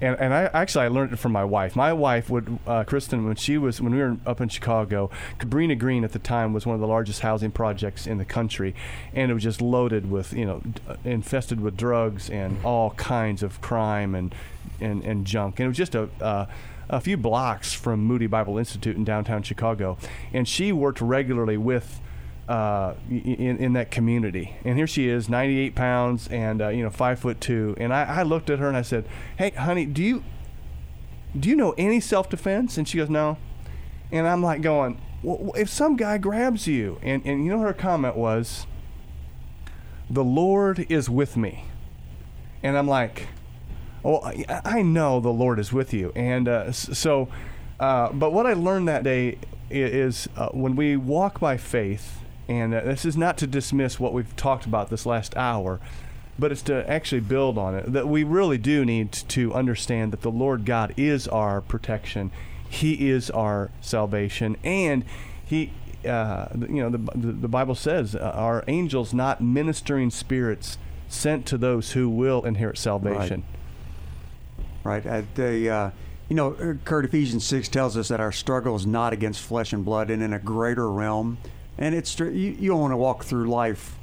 and 0.00 0.16
and 0.18 0.32
I 0.32 0.44
actually 0.54 0.86
I 0.86 0.88
learned 0.88 1.12
it 1.12 1.18
from 1.18 1.32
my 1.32 1.44
wife. 1.44 1.76
My 1.76 1.92
wife 1.92 2.30
would 2.30 2.58
uh, 2.66 2.84
Kristen 2.84 3.26
when 3.26 3.36
she 3.36 3.58
was 3.58 3.82
when 3.82 3.94
we 3.94 4.00
were 4.00 4.16
up 4.24 4.40
in 4.40 4.48
Chicago, 4.48 5.10
Cabrini 5.38 5.78
Green 5.78 6.04
at 6.04 6.12
the 6.12 6.18
time 6.18 6.54
was 6.54 6.64
one 6.64 6.74
of 6.74 6.80
the 6.80 6.86
largest 6.86 7.20
housing 7.20 7.50
projects 7.50 8.06
in 8.06 8.16
the 8.16 8.24
country, 8.24 8.74
and 9.12 9.30
it 9.30 9.34
was 9.34 9.42
just 9.42 9.60
loaded 9.60 10.10
with 10.10 10.32
you 10.32 10.46
know 10.46 10.62
infested 11.04 11.60
with 11.60 11.76
drugs 11.76 12.30
and 12.30 12.56
all 12.64 12.92
kinds 12.92 13.42
of 13.42 13.60
crime 13.60 14.14
and 14.14 14.34
and, 14.80 15.04
and 15.04 15.26
junk. 15.26 15.60
And 15.60 15.66
it 15.66 15.68
was 15.68 15.76
just 15.76 15.94
a 15.94 16.08
uh, 16.22 16.46
a 16.88 17.00
few 17.00 17.16
blocks 17.16 17.72
from 17.72 18.04
Moody 18.04 18.26
Bible 18.26 18.58
Institute 18.58 18.96
in 18.96 19.04
downtown 19.04 19.42
Chicago, 19.42 19.96
and 20.32 20.46
she 20.46 20.72
worked 20.72 21.00
regularly 21.00 21.56
with 21.56 22.00
uh, 22.48 22.94
in, 23.08 23.56
in 23.58 23.72
that 23.72 23.90
community. 23.90 24.56
And 24.64 24.76
here 24.76 24.86
she 24.86 25.08
is, 25.08 25.28
98 25.28 25.74
pounds 25.74 26.28
and 26.28 26.60
uh, 26.60 26.68
you 26.68 26.82
know 26.82 26.90
five 26.90 27.18
foot 27.18 27.40
two. 27.40 27.74
And 27.78 27.92
I, 27.92 28.04
I 28.04 28.22
looked 28.22 28.50
at 28.50 28.58
her 28.58 28.68
and 28.68 28.76
I 28.76 28.82
said, 28.82 29.06
"Hey, 29.36 29.50
honey, 29.50 29.86
do 29.86 30.02
you 30.02 30.24
do 31.38 31.48
you 31.48 31.56
know 31.56 31.74
any 31.78 32.00
self 32.00 32.28
defense?" 32.28 32.76
And 32.76 32.86
she 32.86 32.98
goes, 32.98 33.10
"No." 33.10 33.38
And 34.12 34.28
I'm 34.28 34.42
like 34.42 34.60
going, 34.60 35.00
well, 35.22 35.52
"If 35.56 35.70
some 35.70 35.96
guy 35.96 36.18
grabs 36.18 36.66
you," 36.66 36.98
and 37.02 37.24
and 37.24 37.44
you 37.44 37.50
know 37.52 37.60
her 37.60 37.72
comment 37.72 38.16
was, 38.16 38.66
"The 40.10 40.24
Lord 40.24 40.86
is 40.90 41.08
with 41.08 41.36
me," 41.36 41.64
and 42.62 42.76
I'm 42.76 42.88
like, 42.88 43.28
"Oh, 44.04 44.20
I, 44.22 44.60
I 44.64 44.82
know 44.82 45.20
the 45.20 45.32
Lord 45.32 45.58
is 45.58 45.72
with 45.72 45.92
you." 45.92 46.12
And 46.14 46.48
uh, 46.48 46.72
so, 46.72 47.28
uh, 47.80 48.12
but 48.12 48.32
what 48.32 48.46
I 48.46 48.52
learned 48.52 48.88
that 48.88 49.02
day 49.02 49.38
is 49.70 50.28
uh, 50.36 50.48
when 50.48 50.76
we 50.76 50.96
walk 50.96 51.40
by 51.40 51.56
faith 51.56 52.18
and 52.48 52.74
uh, 52.74 52.80
this 52.82 53.04
is 53.04 53.16
not 53.16 53.38
to 53.38 53.46
dismiss 53.46 53.98
what 53.98 54.12
we've 54.12 54.34
talked 54.36 54.66
about 54.66 54.90
this 54.90 55.06
last 55.06 55.36
hour, 55.36 55.80
but 56.38 56.52
it's 56.52 56.62
to 56.62 56.88
actually 56.90 57.20
build 57.20 57.56
on 57.56 57.74
it. 57.74 57.92
That 57.92 58.08
we 58.08 58.24
really 58.24 58.58
do 58.58 58.84
need 58.84 59.12
to 59.12 59.54
understand 59.54 60.12
that 60.12 60.22
the 60.22 60.30
Lord 60.30 60.64
God 60.64 60.92
is 60.96 61.26
our 61.28 61.60
protection, 61.60 62.30
He 62.68 63.08
is 63.08 63.30
our 63.30 63.70
salvation, 63.80 64.56
and 64.62 65.04
He. 65.44 65.72
Uh, 66.04 66.48
you 66.68 66.82
know, 66.82 66.90
the, 66.90 67.32
the, 67.32 67.48
Bible 67.48 67.74
says, 67.74 68.14
uh, 68.14 68.32
"Our 68.34 68.62
angels, 68.68 69.14
not 69.14 69.40
ministering 69.40 70.10
spirits, 70.10 70.76
sent 71.08 71.46
to 71.46 71.56
those 71.56 71.92
who 71.92 72.10
will 72.10 72.44
inherit 72.44 72.76
salvation." 72.76 73.42
Right. 74.84 75.04
Uh, 75.04 75.22
the, 75.34 75.70
uh, 75.70 75.90
you 76.28 76.36
know, 76.36 76.52
uh, 76.54 76.74
Kurt 76.84 77.04
Ephesians 77.06 77.44
six 77.44 77.68
tells 77.68 77.96
us 77.96 78.08
that 78.08 78.20
our 78.20 78.32
struggle 78.32 78.76
is 78.76 78.86
not 78.86 79.12
against 79.12 79.40
flesh 79.40 79.72
and 79.72 79.84
blood, 79.84 80.10
and 80.10 80.22
in 80.22 80.32
a 80.32 80.38
greater 80.38 80.90
realm 80.90 81.38
and 81.78 81.94
it's 81.94 82.18
you, 82.18 82.26
you 82.28 82.70
don't 82.70 82.80
want 82.80 82.92
to 82.92 82.96
walk 82.96 83.24
through 83.24 83.48
life 83.48 83.96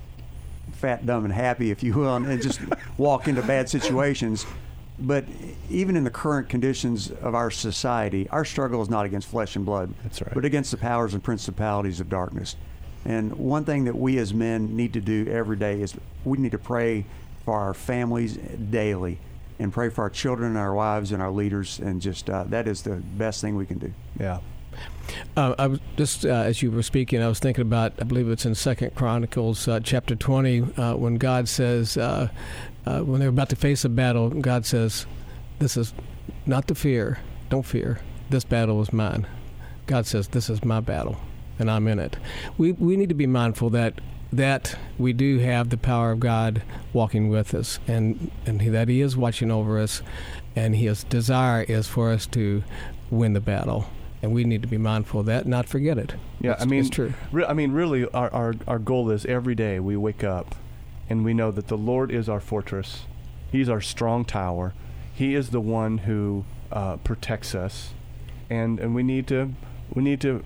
fat, 0.73 1.05
dumb, 1.05 1.25
and 1.25 1.33
happy, 1.33 1.71
if 1.71 1.83
you 1.83 1.93
will, 1.97 2.15
and 2.15 2.41
just 2.41 2.59
walk 2.97 3.27
into 3.27 3.41
bad 3.41 3.69
situations. 3.69 4.45
But 4.99 5.25
even 5.69 5.95
in 5.95 6.03
the 6.03 6.09
current 6.11 6.49
conditions 6.49 7.11
of 7.11 7.33
our 7.33 7.49
society, 7.49 8.27
our 8.29 8.45
struggle 8.45 8.81
is 8.81 8.89
not 8.89 9.05
against 9.05 9.27
flesh 9.27 9.55
and 9.55 9.65
blood, 9.65 9.93
That's 10.03 10.21
right. 10.21 10.33
but 10.33 10.45
against 10.45 10.71
the 10.71 10.77
powers 10.77 11.13
and 11.13 11.23
principalities 11.23 11.99
of 11.99 12.09
darkness. 12.09 12.55
And 13.05 13.33
one 13.33 13.65
thing 13.65 13.85
that 13.85 13.95
we 13.95 14.17
as 14.19 14.33
men 14.33 14.75
need 14.75 14.93
to 14.93 15.01
do 15.01 15.27
every 15.27 15.57
day 15.57 15.81
is 15.81 15.95
we 16.23 16.37
need 16.37 16.51
to 16.51 16.59
pray 16.59 17.05
for 17.45 17.57
our 17.57 17.73
families 17.73 18.37
daily 18.37 19.17
and 19.61 19.71
pray 19.71 19.89
for 19.89 20.01
our 20.01 20.09
children 20.09 20.49
and 20.49 20.57
our 20.57 20.73
wives 20.73 21.11
and 21.11 21.21
our 21.21 21.31
leaders. 21.31 21.79
And 21.79 22.01
just 22.01 22.29
uh, 22.29 22.43
that 22.45 22.67
is 22.67 22.81
the 22.81 22.95
best 22.95 23.41
thing 23.41 23.55
we 23.55 23.65
can 23.65 23.77
do. 23.77 23.93
Yeah. 24.19 24.39
Uh, 25.35 25.53
I 25.57 25.67
was 25.67 25.79
just 25.97 26.25
uh, 26.25 26.29
as 26.29 26.61
you 26.61 26.71
were 26.71 26.83
speaking, 26.83 27.21
I 27.21 27.27
was 27.27 27.39
thinking 27.39 27.61
about. 27.61 27.93
I 27.99 28.03
believe 28.03 28.29
it's 28.29 28.45
in 28.45 28.55
Second 28.55 28.95
Chronicles 28.95 29.67
uh, 29.67 29.79
chapter 29.83 30.15
twenty 30.15 30.61
uh, 30.77 30.95
when 30.95 31.15
God 31.15 31.47
says, 31.49 31.97
uh, 31.97 32.29
uh, 32.85 33.01
when 33.01 33.19
they're 33.19 33.29
about 33.29 33.49
to 33.49 33.55
face 33.55 33.85
a 33.85 33.89
battle, 33.89 34.29
God 34.29 34.65
says, 34.65 35.05
"This 35.59 35.77
is 35.77 35.93
not 36.45 36.67
to 36.69 36.75
fear. 36.75 37.19
Don't 37.49 37.65
fear. 37.65 37.99
This 38.29 38.45
battle 38.45 38.81
is 38.81 38.93
mine." 38.93 39.27
God 39.87 40.05
says, 40.05 40.29
"This 40.29 40.49
is 40.49 40.63
my 40.63 40.79
battle, 40.79 41.17
and 41.59 41.69
I'm 41.69 41.87
in 41.87 41.99
it." 41.99 42.15
We 42.57 42.71
we 42.71 42.95
need 42.95 43.09
to 43.09 43.15
be 43.15 43.27
mindful 43.27 43.69
that 43.71 43.99
that 44.31 44.75
we 44.97 45.13
do 45.13 45.39
have 45.39 45.69
the 45.69 45.77
power 45.77 46.11
of 46.11 46.19
God 46.19 46.63
walking 46.93 47.29
with 47.29 47.53
us, 47.53 47.79
and 47.87 48.31
and 48.45 48.61
he, 48.61 48.69
that 48.69 48.87
He 48.87 49.01
is 49.01 49.17
watching 49.17 49.51
over 49.51 49.79
us, 49.79 50.01
and 50.55 50.75
His 50.75 51.03
desire 51.03 51.63
is 51.63 51.87
for 51.87 52.11
us 52.11 52.25
to 52.27 52.63
win 53.09 53.33
the 53.33 53.41
battle 53.41 53.87
and 54.21 54.33
we 54.33 54.43
need 54.43 54.61
to 54.61 54.67
be 54.67 54.77
mindful 54.77 55.21
of 55.21 55.25
that, 55.25 55.45
not 55.47 55.67
forget 55.67 55.97
it. 55.97 56.13
Yeah, 56.39 56.53
it's, 56.53 56.61
I 56.61 56.65
mean, 56.65 56.81
it's 56.81 56.89
true. 56.89 57.13
Re- 57.31 57.45
I 57.45 57.53
mean, 57.53 57.71
really, 57.71 58.05
our, 58.09 58.31
our 58.31 58.53
our 58.67 58.79
goal 58.79 59.09
is 59.09 59.25
every 59.25 59.55
day 59.55 59.79
we 59.79 59.97
wake 59.97 60.23
up, 60.23 60.55
and 61.09 61.25
we 61.25 61.33
know 61.33 61.51
that 61.51 61.67
the 61.67 61.77
Lord 61.77 62.11
is 62.11 62.29
our 62.29 62.39
fortress. 62.39 63.01
He's 63.51 63.69
our 63.69 63.81
strong 63.81 64.25
tower. 64.25 64.73
He 65.13 65.35
is 65.35 65.49
the 65.49 65.61
one 65.61 65.99
who 65.99 66.45
uh, 66.71 66.97
protects 66.97 67.55
us, 67.55 67.93
and 68.49 68.79
and 68.79 68.93
we 68.93 69.03
need 69.03 69.27
to 69.27 69.53
we 69.93 70.03
need 70.03 70.21
to 70.21 70.43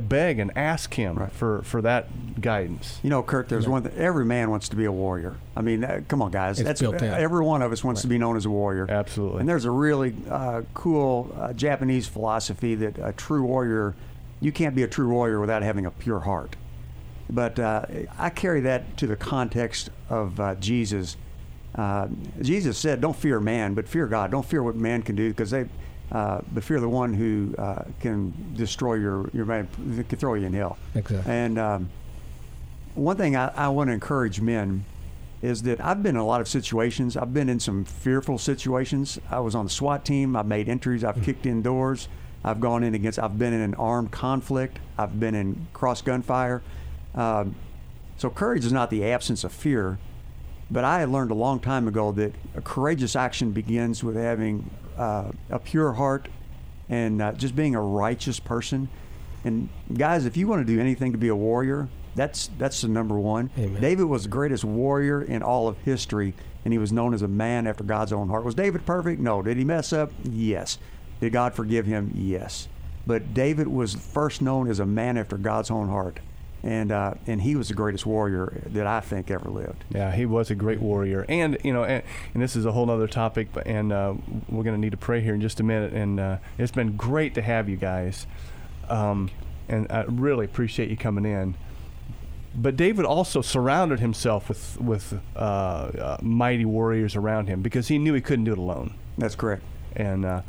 beg 0.00 0.38
and 0.38 0.50
ask 0.56 0.94
Him 0.94 1.16
Right. 1.16 1.32
for 1.32 1.62
for 1.62 1.82
that 1.82 2.40
guidance. 2.40 2.98
You 3.02 3.10
know, 3.10 3.22
Kurt, 3.22 3.48
there's 3.48 3.64
Yeah. 3.64 3.70
one. 3.70 3.82
Th- 3.82 3.94
every 3.96 4.24
man 4.24 4.50
wants 4.50 4.68
to 4.70 4.76
be 4.76 4.84
a 4.84 4.92
warrior. 4.92 5.34
I 5.56 5.62
mean, 5.62 5.84
uh, 5.84 6.00
come 6.08 6.22
on, 6.22 6.30
guys. 6.30 6.58
It's 6.60 6.66
That's 6.66 6.80
built 6.80 7.02
in. 7.02 7.12
every 7.12 7.44
one 7.44 7.62
of 7.62 7.72
us 7.72 7.82
wants 7.84 8.02
to 8.02 8.06
be 8.08 8.18
known 8.18 8.36
as 8.36 8.46
a 8.46 8.50
warrior. 8.50 8.86
Absolutely. 8.88 9.40
And 9.40 9.48
there's 9.48 9.64
a 9.64 9.70
really 9.70 10.14
uh, 10.30 10.62
cool 10.74 11.34
uh, 11.38 11.52
Japanese 11.52 12.06
philosophy 12.06 12.74
that 12.76 12.98
a 12.98 13.12
true 13.12 13.42
warrior, 13.44 13.94
you 14.40 14.52
can't 14.52 14.74
be 14.74 14.82
a 14.82 14.88
true 14.88 15.08
warrior 15.08 15.40
without 15.40 15.62
having 15.62 15.84
a 15.86 15.90
pure 15.90 16.20
heart. 16.20 16.56
But 17.28 17.58
uh, 17.58 17.84
I 18.18 18.30
carry 18.30 18.60
that 18.62 18.96
to 18.96 19.06
the 19.06 19.16
context 19.16 19.90
of 20.08 20.40
uh, 20.40 20.54
Jesus. 20.56 21.16
Uh, 21.74 22.08
Jesus 22.42 22.76
said, 22.78 23.00
"Don't 23.00 23.14
fear 23.16 23.38
man, 23.38 23.74
but 23.74 23.86
fear 23.86 24.06
God. 24.08 24.32
Don't 24.32 24.44
fear 24.44 24.62
what 24.62 24.74
man 24.74 25.02
can 25.02 25.14
do, 25.14 25.28
because 25.28 25.50
they, 25.52 25.66
uh, 26.12 26.40
but 26.52 26.64
fear 26.64 26.80
the 26.80 26.88
one 26.88 27.14
who 27.14 27.54
uh, 27.58 27.84
can 28.00 28.32
destroy 28.56 28.94
your 28.94 29.30
your 29.32 29.44
man, 29.44 29.68
can 30.08 30.18
throw 30.18 30.34
you 30.34 30.46
in 30.46 30.52
hell." 30.52 30.78
Exactly. 30.94 31.32
And 31.32 31.58
um, 31.58 31.90
one 32.94 33.16
thing 33.16 33.36
I, 33.36 33.48
I 33.54 33.68
want 33.68 33.88
to 33.88 33.94
encourage 33.94 34.40
men 34.40 34.84
is 35.42 35.62
that 35.62 35.80
I've 35.80 36.02
been 36.02 36.16
in 36.16 36.20
a 36.20 36.26
lot 36.26 36.40
of 36.40 36.48
situations. 36.48 37.16
I've 37.16 37.32
been 37.32 37.48
in 37.48 37.60
some 37.60 37.84
fearful 37.84 38.38
situations. 38.38 39.18
I 39.30 39.40
was 39.40 39.54
on 39.54 39.64
the 39.64 39.70
SWAT 39.70 40.04
team. 40.04 40.36
I've 40.36 40.46
made 40.46 40.68
entries. 40.68 41.02
I've 41.02 41.22
kicked 41.22 41.46
in 41.46 41.62
doors. 41.62 42.08
I've 42.44 42.60
gone 42.60 42.82
in 42.84 42.94
against. 42.94 43.18
I've 43.18 43.38
been 43.38 43.52
in 43.52 43.60
an 43.60 43.74
armed 43.74 44.10
conflict. 44.10 44.78
I've 44.98 45.18
been 45.18 45.34
in 45.34 45.68
cross 45.72 46.02
gunfire. 46.02 46.62
Um, 47.14 47.54
so 48.16 48.28
courage 48.28 48.64
is 48.64 48.72
not 48.72 48.90
the 48.90 49.04
absence 49.04 49.44
of 49.44 49.52
fear, 49.52 49.98
but 50.70 50.84
I 50.84 51.00
had 51.00 51.08
learned 51.08 51.30
a 51.30 51.34
long 51.34 51.58
time 51.58 51.88
ago 51.88 52.12
that 52.12 52.34
a 52.54 52.60
courageous 52.60 53.16
action 53.16 53.52
begins 53.52 54.04
with 54.04 54.16
having 54.16 54.70
uh, 55.00 55.32
a 55.48 55.58
pure 55.58 55.94
heart 55.94 56.28
and 56.90 57.22
uh, 57.22 57.32
just 57.32 57.56
being 57.56 57.74
a 57.74 57.80
righteous 57.80 58.38
person. 58.38 58.88
And 59.44 59.70
guys, 59.94 60.26
if 60.26 60.36
you 60.36 60.46
want 60.46 60.66
to 60.66 60.70
do 60.72 60.78
anything 60.78 61.12
to 61.12 61.18
be 61.18 61.28
a 61.28 61.34
warrior, 61.34 61.88
that's 62.14 62.50
that's 62.58 62.82
the 62.82 62.88
number 62.88 63.18
one. 63.18 63.50
Amen. 63.58 63.80
David 63.80 64.04
was 64.04 64.24
the 64.24 64.28
greatest 64.28 64.62
warrior 64.64 65.22
in 65.22 65.42
all 65.42 65.68
of 65.68 65.78
history, 65.78 66.34
and 66.64 66.74
he 66.74 66.78
was 66.78 66.92
known 66.92 67.14
as 67.14 67.22
a 67.22 67.28
man 67.28 67.66
after 67.66 67.82
God's 67.82 68.12
own 68.12 68.28
heart. 68.28 68.44
Was 68.44 68.54
David 68.54 68.84
perfect? 68.84 69.20
No. 69.20 69.40
Did 69.40 69.56
he 69.56 69.64
mess 69.64 69.92
up? 69.92 70.12
Yes. 70.22 70.78
Did 71.20 71.32
God 71.32 71.54
forgive 71.54 71.86
him? 71.86 72.12
Yes. 72.14 72.68
But 73.06 73.32
David 73.32 73.68
was 73.68 73.94
first 73.94 74.42
known 74.42 74.68
as 74.68 74.80
a 74.80 74.86
man 74.86 75.16
after 75.16 75.38
God's 75.38 75.70
own 75.70 75.88
heart, 75.88 76.20
and 76.62 76.92
uh, 76.92 77.14
and 77.26 77.40
he 77.42 77.56
was 77.56 77.68
the 77.68 77.74
greatest 77.74 78.04
warrior 78.06 78.62
that 78.66 78.86
I 78.86 79.00
think 79.00 79.30
ever 79.30 79.48
lived. 79.48 79.84
Yeah, 79.90 80.12
he 80.12 80.26
was 80.26 80.50
a 80.50 80.54
great 80.54 80.80
warrior, 80.80 81.24
and 81.28 81.56
you 81.64 81.72
know, 81.72 81.84
and, 81.84 82.02
and 82.34 82.42
this 82.42 82.56
is 82.56 82.66
a 82.66 82.72
whole 82.72 82.90
other 82.90 83.06
topic, 83.08 83.48
but 83.52 83.66
and 83.66 83.92
uh, 83.92 84.14
we're 84.48 84.64
going 84.64 84.74
to 84.76 84.80
need 84.80 84.90
to 84.90 84.96
pray 84.98 85.20
here 85.20 85.34
in 85.34 85.40
just 85.40 85.60
a 85.60 85.62
minute. 85.62 85.92
And 85.92 86.20
uh, 86.20 86.36
it's 86.58 86.72
been 86.72 86.96
great 86.96 87.34
to 87.34 87.42
have 87.42 87.68
you 87.68 87.76
guys, 87.76 88.26
um, 88.88 89.30
and 89.68 89.86
I 89.90 90.04
really 90.08 90.44
appreciate 90.44 90.90
you 90.90 90.96
coming 90.96 91.24
in. 91.24 91.54
But 92.54 92.76
David 92.76 93.04
also 93.04 93.42
surrounded 93.42 94.00
himself 94.00 94.48
with 94.48 94.80
with 94.80 95.20
uh, 95.36 95.38
uh, 95.38 96.16
mighty 96.20 96.64
warriors 96.64 97.14
around 97.16 97.46
him 97.48 97.62
because 97.62 97.88
he 97.88 97.96
knew 97.96 98.12
he 98.12 98.20
couldn't 98.20 98.44
do 98.44 98.52
it 98.52 98.58
alone. 98.58 98.94
That's 99.16 99.36
correct. 99.36 99.62
And 99.94 100.24
uh, 100.24 100.42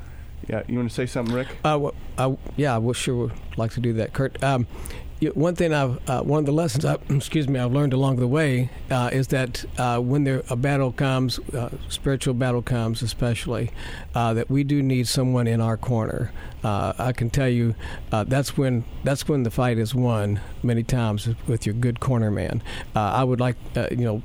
yeah, 0.49 0.63
you 0.67 0.77
want 0.77 0.89
to 0.89 0.95
say 0.95 1.05
something, 1.05 1.33
Rick? 1.35 1.47
Uh, 1.63 1.77
well, 1.79 1.93
I, 2.17 2.35
yeah, 2.57 2.73
I 2.73 2.79
would 2.79 2.95
sure 2.95 3.15
would 3.15 3.33
like 3.55 3.71
to 3.73 3.79
do 3.79 3.93
that, 3.93 4.13
Kurt. 4.13 4.43
Um, 4.43 4.65
you- 4.71 5.10
one 5.29 5.55
thing 5.55 5.73
I've, 5.73 6.09
uh, 6.09 6.21
one 6.21 6.39
of 6.39 6.45
the 6.45 6.51
lessons, 6.51 6.83
I, 6.83 6.97
excuse 7.09 7.47
me, 7.47 7.59
I've 7.59 7.71
learned 7.71 7.93
along 7.93 8.15
the 8.15 8.27
way 8.27 8.69
uh, 8.89 9.09
is 9.13 9.27
that 9.27 9.63
uh, 9.77 9.99
when 9.99 10.23
there 10.23 10.43
a 10.49 10.55
battle 10.55 10.91
comes, 10.91 11.39
uh, 11.53 11.69
spiritual 11.89 12.33
battle 12.33 12.61
comes, 12.61 13.01
especially, 13.01 13.71
uh, 14.15 14.33
that 14.33 14.49
we 14.49 14.63
do 14.63 14.81
need 14.81 15.07
someone 15.07 15.47
in 15.47 15.61
our 15.61 15.77
corner. 15.77 16.31
Uh, 16.63 16.93
I 16.97 17.11
can 17.11 17.29
tell 17.29 17.49
you, 17.49 17.75
that's 18.11 18.57
when 18.57 18.83
that's 19.03 19.27
when 19.27 19.43
the 19.43 19.51
fight 19.51 19.77
is 19.77 19.95
won 19.95 20.39
many 20.61 20.83
times 20.83 21.29
with 21.47 21.65
your 21.65 21.73
good 21.73 21.99
corner 21.99 22.29
man. 22.29 22.61
I 22.95 23.23
would 23.23 23.39
like, 23.39 23.55
you 23.89 23.97
know, 23.97 24.21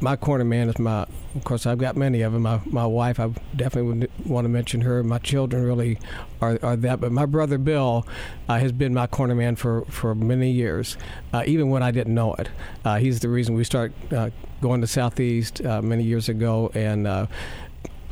my 0.00 0.16
corner 0.16 0.44
man 0.44 0.68
is 0.68 0.78
my. 0.78 1.06
Of 1.34 1.44
course, 1.44 1.66
I've 1.66 1.78
got 1.78 1.96
many 1.96 2.22
of 2.22 2.32
them. 2.32 2.42
My 2.42 2.60
my 2.66 2.86
wife, 2.86 3.20
I 3.20 3.28
definitely 3.54 3.82
would 4.00 4.10
want 4.26 4.44
to 4.44 4.48
mention 4.48 4.80
her. 4.80 5.02
My 5.04 5.18
children 5.18 5.64
really 5.64 5.98
are, 6.40 6.58
are 6.62 6.76
that. 6.76 7.00
But 7.00 7.12
my 7.12 7.26
brother 7.26 7.58
Bill 7.58 8.06
uh, 8.48 8.58
has 8.58 8.72
been 8.72 8.92
my 8.94 9.06
corner 9.06 9.34
man 9.34 9.54
for 9.56 9.84
for 9.86 10.14
many 10.14 10.50
years, 10.50 10.96
uh, 11.32 11.44
even 11.46 11.70
when 11.70 11.82
I 11.82 11.90
didn't 11.92 12.14
know 12.14 12.34
it. 12.34 12.48
Uh, 12.84 12.98
he's 12.98 13.20
the 13.20 13.28
reason 13.28 13.54
we 13.54 13.64
started 13.64 13.94
uh, 14.12 14.30
going 14.60 14.80
to 14.80 14.86
Southeast 14.88 15.64
uh, 15.64 15.80
many 15.80 16.02
years 16.02 16.28
ago, 16.28 16.70
and 16.74 17.06
uh, 17.06 17.26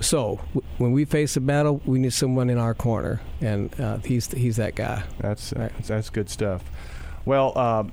so 0.00 0.40
w- 0.54 0.62
when 0.78 0.92
we 0.92 1.04
face 1.04 1.36
a 1.36 1.40
battle, 1.40 1.80
we 1.84 1.98
need 1.98 2.12
someone 2.12 2.48
in 2.50 2.58
our 2.58 2.74
corner, 2.74 3.20
and 3.40 3.78
uh, 3.80 3.96
he's 3.98 4.30
he's 4.30 4.56
that 4.56 4.74
guy. 4.76 5.02
That's, 5.18 5.52
Right. 5.56 5.72
that's 5.76 5.88
that's 5.88 6.10
good 6.10 6.30
stuff. 6.30 6.62
Well, 7.24 7.52
uh, 7.56 7.84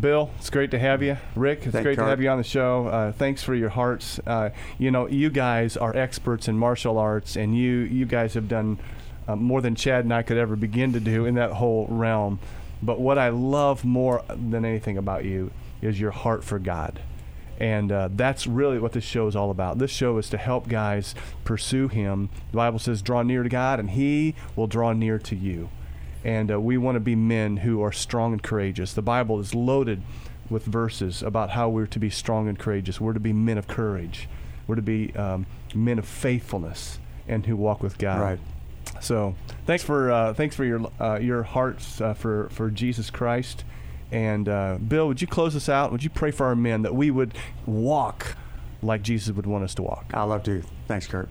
Bill, 0.00 0.30
it's 0.38 0.48
great 0.48 0.70
to 0.70 0.78
have 0.78 1.02
you. 1.02 1.18
Rick, 1.36 1.64
it's 1.64 1.72
Thank 1.72 1.84
great 1.84 1.96
to 1.96 2.04
have 2.04 2.20
you 2.20 2.30
on 2.30 2.38
the 2.38 2.44
show. 2.44 2.86
Uh, 2.86 3.12
thanks 3.12 3.42
for 3.42 3.54
your 3.54 3.68
hearts. 3.68 4.18
Uh, 4.26 4.50
you 4.78 4.90
know, 4.90 5.06
you 5.06 5.28
guys 5.28 5.76
are 5.76 5.94
experts 5.94 6.48
in 6.48 6.56
martial 6.56 6.98
arts, 6.98 7.36
and 7.36 7.56
you 7.56 7.70
you 7.80 8.06
guys 8.06 8.34
have 8.34 8.48
done 8.48 8.78
uh, 9.28 9.36
more 9.36 9.60
than 9.60 9.74
Chad 9.74 10.04
and 10.04 10.14
I 10.14 10.22
could 10.22 10.38
ever 10.38 10.56
begin 10.56 10.92
to 10.94 11.00
do 11.00 11.26
in 11.26 11.34
that 11.34 11.52
whole 11.52 11.86
realm. 11.88 12.38
But 12.82 13.00
what 13.00 13.18
I 13.18 13.28
love 13.28 13.84
more 13.84 14.24
than 14.28 14.64
anything 14.64 14.98
about 14.98 15.24
you 15.24 15.52
is 15.80 16.00
your 16.00 16.10
heart 16.10 16.42
for 16.42 16.58
God. 16.58 17.00
And 17.58 17.92
uh, 17.92 18.08
that's 18.12 18.46
really 18.46 18.78
what 18.80 18.92
this 18.92 19.04
show 19.04 19.28
is 19.28 19.36
all 19.36 19.50
about. 19.50 19.78
This 19.78 19.90
show 19.90 20.18
is 20.18 20.28
to 20.30 20.36
help 20.36 20.68
guys 20.68 21.14
pursue 21.44 21.86
Him. 21.86 22.28
The 22.50 22.56
Bible 22.56 22.80
says, 22.80 23.02
draw 23.02 23.22
near 23.22 23.44
to 23.44 23.48
God, 23.48 23.78
and 23.78 23.90
He 23.90 24.34
will 24.56 24.66
draw 24.66 24.92
near 24.92 25.18
to 25.20 25.36
you. 25.36 25.68
And 26.24 26.52
uh, 26.52 26.60
we 26.60 26.78
want 26.78 26.96
to 26.96 27.00
be 27.00 27.16
men 27.16 27.58
who 27.58 27.82
are 27.82 27.92
strong 27.92 28.32
and 28.32 28.42
courageous. 28.42 28.92
The 28.92 29.02
Bible 29.02 29.40
is 29.40 29.54
loaded 29.54 30.02
with 30.48 30.64
verses 30.64 31.22
about 31.22 31.50
how 31.50 31.68
we're 31.68 31.86
to 31.86 31.98
be 31.98 32.10
strong 32.10 32.48
and 32.48 32.58
courageous. 32.58 33.00
We're 33.00 33.14
to 33.14 33.20
be 33.20 33.32
men 33.32 33.58
of 33.58 33.66
courage. 33.66 34.28
We're 34.66 34.76
to 34.76 34.82
be 34.82 35.14
um, 35.16 35.46
men 35.74 35.98
of 35.98 36.06
faithfulness 36.06 36.98
and 37.26 37.46
who 37.46 37.56
walk 37.56 37.82
with 37.82 37.98
God. 37.98 38.20
Right. 38.20 38.38
So 39.00 39.34
thanks 39.66 39.82
for 39.82 40.12
uh, 40.12 40.34
thanks 40.34 40.54
for 40.54 40.64
your 40.64 40.90
uh, 41.00 41.18
your 41.20 41.42
hearts 41.42 42.00
uh, 42.00 42.14
for 42.14 42.48
for 42.50 42.70
Jesus 42.70 43.10
Christ. 43.10 43.64
And 44.10 44.48
uh, 44.48 44.76
Bill, 44.76 45.08
would 45.08 45.20
you 45.20 45.26
close 45.26 45.56
us 45.56 45.68
out? 45.68 45.90
Would 45.90 46.04
you 46.04 46.10
pray 46.10 46.30
for 46.30 46.46
our 46.46 46.54
men 46.56 46.82
that 46.82 46.94
we 46.94 47.10
would 47.10 47.34
walk 47.66 48.36
like 48.82 49.02
Jesus 49.02 49.34
would 49.34 49.46
want 49.46 49.64
us 49.64 49.74
to 49.76 49.82
walk? 49.82 50.10
I 50.12 50.22
love 50.24 50.42
to. 50.44 50.62
Thanks, 50.86 51.06
Kurt. 51.06 51.30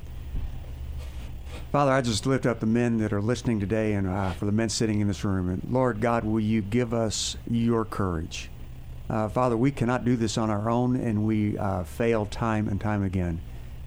Father, 1.72 1.94
I 1.94 2.02
just 2.02 2.26
lift 2.26 2.46
up 2.46 2.60
the 2.60 2.66
men 2.66 2.98
that 2.98 3.14
are 3.14 3.22
listening 3.22 3.62
today 3.62 3.94
and 3.94 4.06
uh, 4.06 4.32
for 4.32 4.46
the 4.46 4.52
men 4.52 4.68
sitting 4.68 5.00
in 5.00 5.08
this 5.08 5.24
room. 5.24 5.48
And 5.48 5.66
Lord 5.72 6.02
God, 6.02 6.26
will 6.26 6.42
you 6.42 6.62
give 6.62 6.94
us 6.94 7.38
your 7.50 7.86
courage? 7.86 8.50
Uh, 9.10 9.30
Father, 9.30 9.56
we 9.56 9.72
cannot 9.72 10.04
do 10.04 10.18
this 10.18 10.38
on 10.38 10.50
our 10.50 10.70
own, 10.70 10.98
and 10.98 11.26
we 11.26 11.58
uh, 11.58 11.86
fail 11.86 12.26
time 12.26 12.68
and 12.68 12.82
time 12.82 13.04
again. 13.04 13.40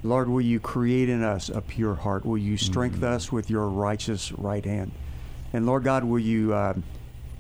Lord, 0.03 0.31
will 0.31 0.41
you 0.41 0.61
create 0.61 1.11
in 1.11 1.23
us 1.23 1.51
a 1.51 1.61
pure 1.61 1.95
heart? 1.95 2.25
Will 2.25 2.39
you 2.39 2.57
strengthen 2.57 3.05
us 3.05 3.31
with 3.31 3.51
your 3.51 3.69
righteous 3.69 4.33
right 4.33 4.65
hand? 4.65 4.91
And 5.53 5.67
Lord 5.67 5.85
God, 5.85 6.05
will 6.05 6.19
you 6.19 6.55
uh, 6.55 6.75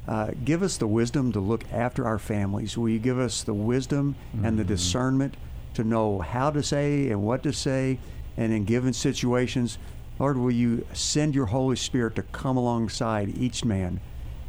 uh, 0.07 0.33
give 0.44 0.62
us 0.62 0.76
the 0.76 0.87
wisdom 0.87 1.33
to 1.33 1.40
look 1.40 1.64
after 1.72 2.04
our 2.04 2.18
families? 2.18 2.76
Will 2.76 2.90
you 2.90 2.98
give 2.98 3.18
us 3.18 3.44
the 3.44 3.54
wisdom 3.54 4.14
and 4.42 4.59
the 4.59 4.64
discernment 4.64 5.38
to 5.72 5.85
know 5.85 6.18
how 6.18 6.50
to 6.50 6.62
say 6.62 7.09
and 7.09 7.22
what 7.22 7.42
to 7.44 7.52
say? 7.54 7.98
And 8.37 8.52
in 8.52 8.64
given 8.64 8.92
situations, 8.92 9.78
Lord, 10.18 10.37
will 10.38 10.53
you 10.53 10.87
send 10.92 11.35
your 11.35 11.46
Holy 11.46 11.77
Spirit 11.77 12.14
to 12.16 12.22
come 12.22 12.57
alongside 12.57 13.37
each 13.37 13.64
man 13.64 14.00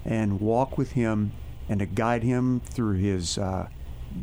and 0.03 0.39
walk 0.39 0.77
with 0.77 0.91
him 0.91 1.31
and 1.67 1.79
to 1.79 1.85
guide 1.87 2.23
him 2.23 2.59
through 2.59 2.97
his 2.97 3.37
uh, 3.37 3.67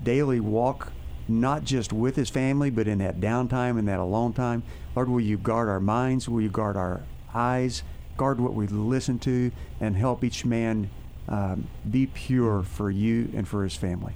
daily 0.04 0.38
walk, 0.38 0.92
not 1.26 1.64
just 1.64 1.92
with 1.92 2.14
his 2.14 2.30
family, 2.30 2.70
but 2.70 2.86
in 2.86 2.98
that 2.98 3.20
downtime 3.20 3.78
and 3.78 3.88
that 3.88 3.98
alone 3.98 4.32
time. 4.32 4.62
Lord, 4.94 5.08
will 5.08 5.20
you 5.20 5.36
guard 5.36 5.68
our 5.68 5.80
minds? 5.80 6.28
Will 6.28 6.40
you 6.40 6.48
guard 6.48 6.76
our 6.76 7.02
eyes? 7.34 7.82
Guard 8.16 8.40
what 8.40 8.54
we 8.54 8.68
listen 8.68 9.18
to 9.20 9.50
and 9.80 9.96
help 9.96 10.22
each 10.22 10.44
man 10.44 10.90
um, 11.28 11.66
be 11.90 12.06
pure 12.06 12.62
for 12.62 12.90
you 12.90 13.30
and 13.34 13.48
for 13.48 13.64
his 13.64 13.74
family. 13.74 14.14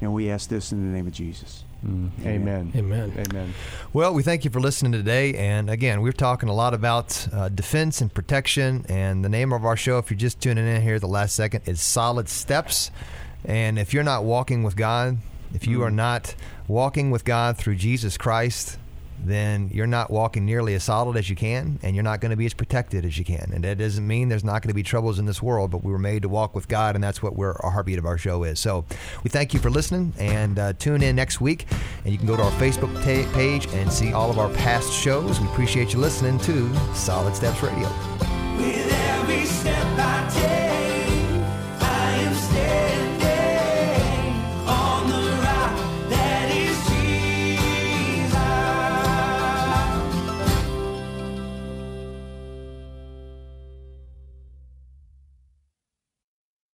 And 0.00 0.12
we 0.12 0.30
ask 0.30 0.48
this 0.50 0.70
in 0.72 0.80
the 0.86 0.96
name 0.96 1.06
of 1.06 1.12
Jesus. 1.12 1.64
Amen. 1.84 2.72
Amen. 2.74 3.12
Amen. 3.16 3.54
Well, 3.92 4.12
we 4.12 4.22
thank 4.22 4.44
you 4.44 4.50
for 4.50 4.60
listening 4.60 4.92
today. 4.92 5.34
And 5.34 5.70
again, 5.70 6.00
we're 6.00 6.12
talking 6.12 6.48
a 6.48 6.54
lot 6.54 6.74
about 6.74 7.28
uh, 7.32 7.48
defense 7.48 8.00
and 8.00 8.12
protection. 8.12 8.84
And 8.88 9.24
the 9.24 9.28
name 9.28 9.52
of 9.52 9.64
our 9.64 9.76
show, 9.76 9.98
if 9.98 10.10
you're 10.10 10.18
just 10.18 10.40
tuning 10.40 10.66
in 10.66 10.82
here 10.82 10.96
at 10.96 11.00
the 11.00 11.08
last 11.08 11.36
second, 11.36 11.62
is 11.66 11.80
Solid 11.80 12.28
Steps. 12.28 12.90
And 13.44 13.78
if 13.78 13.94
you're 13.94 14.02
not 14.02 14.24
walking 14.24 14.64
with 14.64 14.76
God, 14.76 15.18
if 15.54 15.66
you 15.66 15.82
are 15.82 15.90
not 15.90 16.34
walking 16.66 17.10
with 17.10 17.24
God 17.24 17.56
through 17.56 17.76
Jesus 17.76 18.18
Christ, 18.18 18.78
then 19.24 19.68
you're 19.72 19.86
not 19.86 20.10
walking 20.10 20.44
nearly 20.44 20.74
as 20.74 20.84
solid 20.84 21.16
as 21.16 21.28
you 21.28 21.36
can, 21.36 21.78
and 21.82 21.94
you're 21.94 22.04
not 22.04 22.20
going 22.20 22.30
to 22.30 22.36
be 22.36 22.46
as 22.46 22.54
protected 22.54 23.04
as 23.04 23.18
you 23.18 23.24
can. 23.24 23.50
And 23.52 23.64
that 23.64 23.78
doesn't 23.78 24.06
mean 24.06 24.28
there's 24.28 24.44
not 24.44 24.62
going 24.62 24.68
to 24.68 24.74
be 24.74 24.82
troubles 24.82 25.18
in 25.18 25.26
this 25.26 25.42
world, 25.42 25.70
but 25.70 25.84
we 25.84 25.92
were 25.92 25.98
made 25.98 26.22
to 26.22 26.28
walk 26.28 26.54
with 26.54 26.68
God, 26.68 26.94
and 26.94 27.02
that's 27.02 27.22
what 27.22 27.36
we're, 27.36 27.54
our 27.60 27.70
heartbeat 27.70 27.98
of 27.98 28.06
our 28.06 28.18
show 28.18 28.44
is. 28.44 28.60
So 28.60 28.84
we 29.22 29.30
thank 29.30 29.54
you 29.54 29.60
for 29.60 29.70
listening, 29.70 30.12
and 30.18 30.58
uh, 30.58 30.72
tune 30.74 31.02
in 31.02 31.16
next 31.16 31.40
week. 31.40 31.66
And 32.04 32.12
you 32.12 32.18
can 32.18 32.26
go 32.26 32.36
to 32.36 32.42
our 32.42 32.52
Facebook 32.52 32.94
page 33.02 33.66
and 33.68 33.92
see 33.92 34.12
all 34.12 34.30
of 34.30 34.38
our 34.38 34.50
past 34.50 34.92
shows. 34.92 35.40
We 35.40 35.46
appreciate 35.48 35.92
you 35.92 35.98
listening 35.98 36.38
to 36.40 36.74
Solid 36.94 37.34
Steps 37.34 37.62
Radio. 37.62 38.27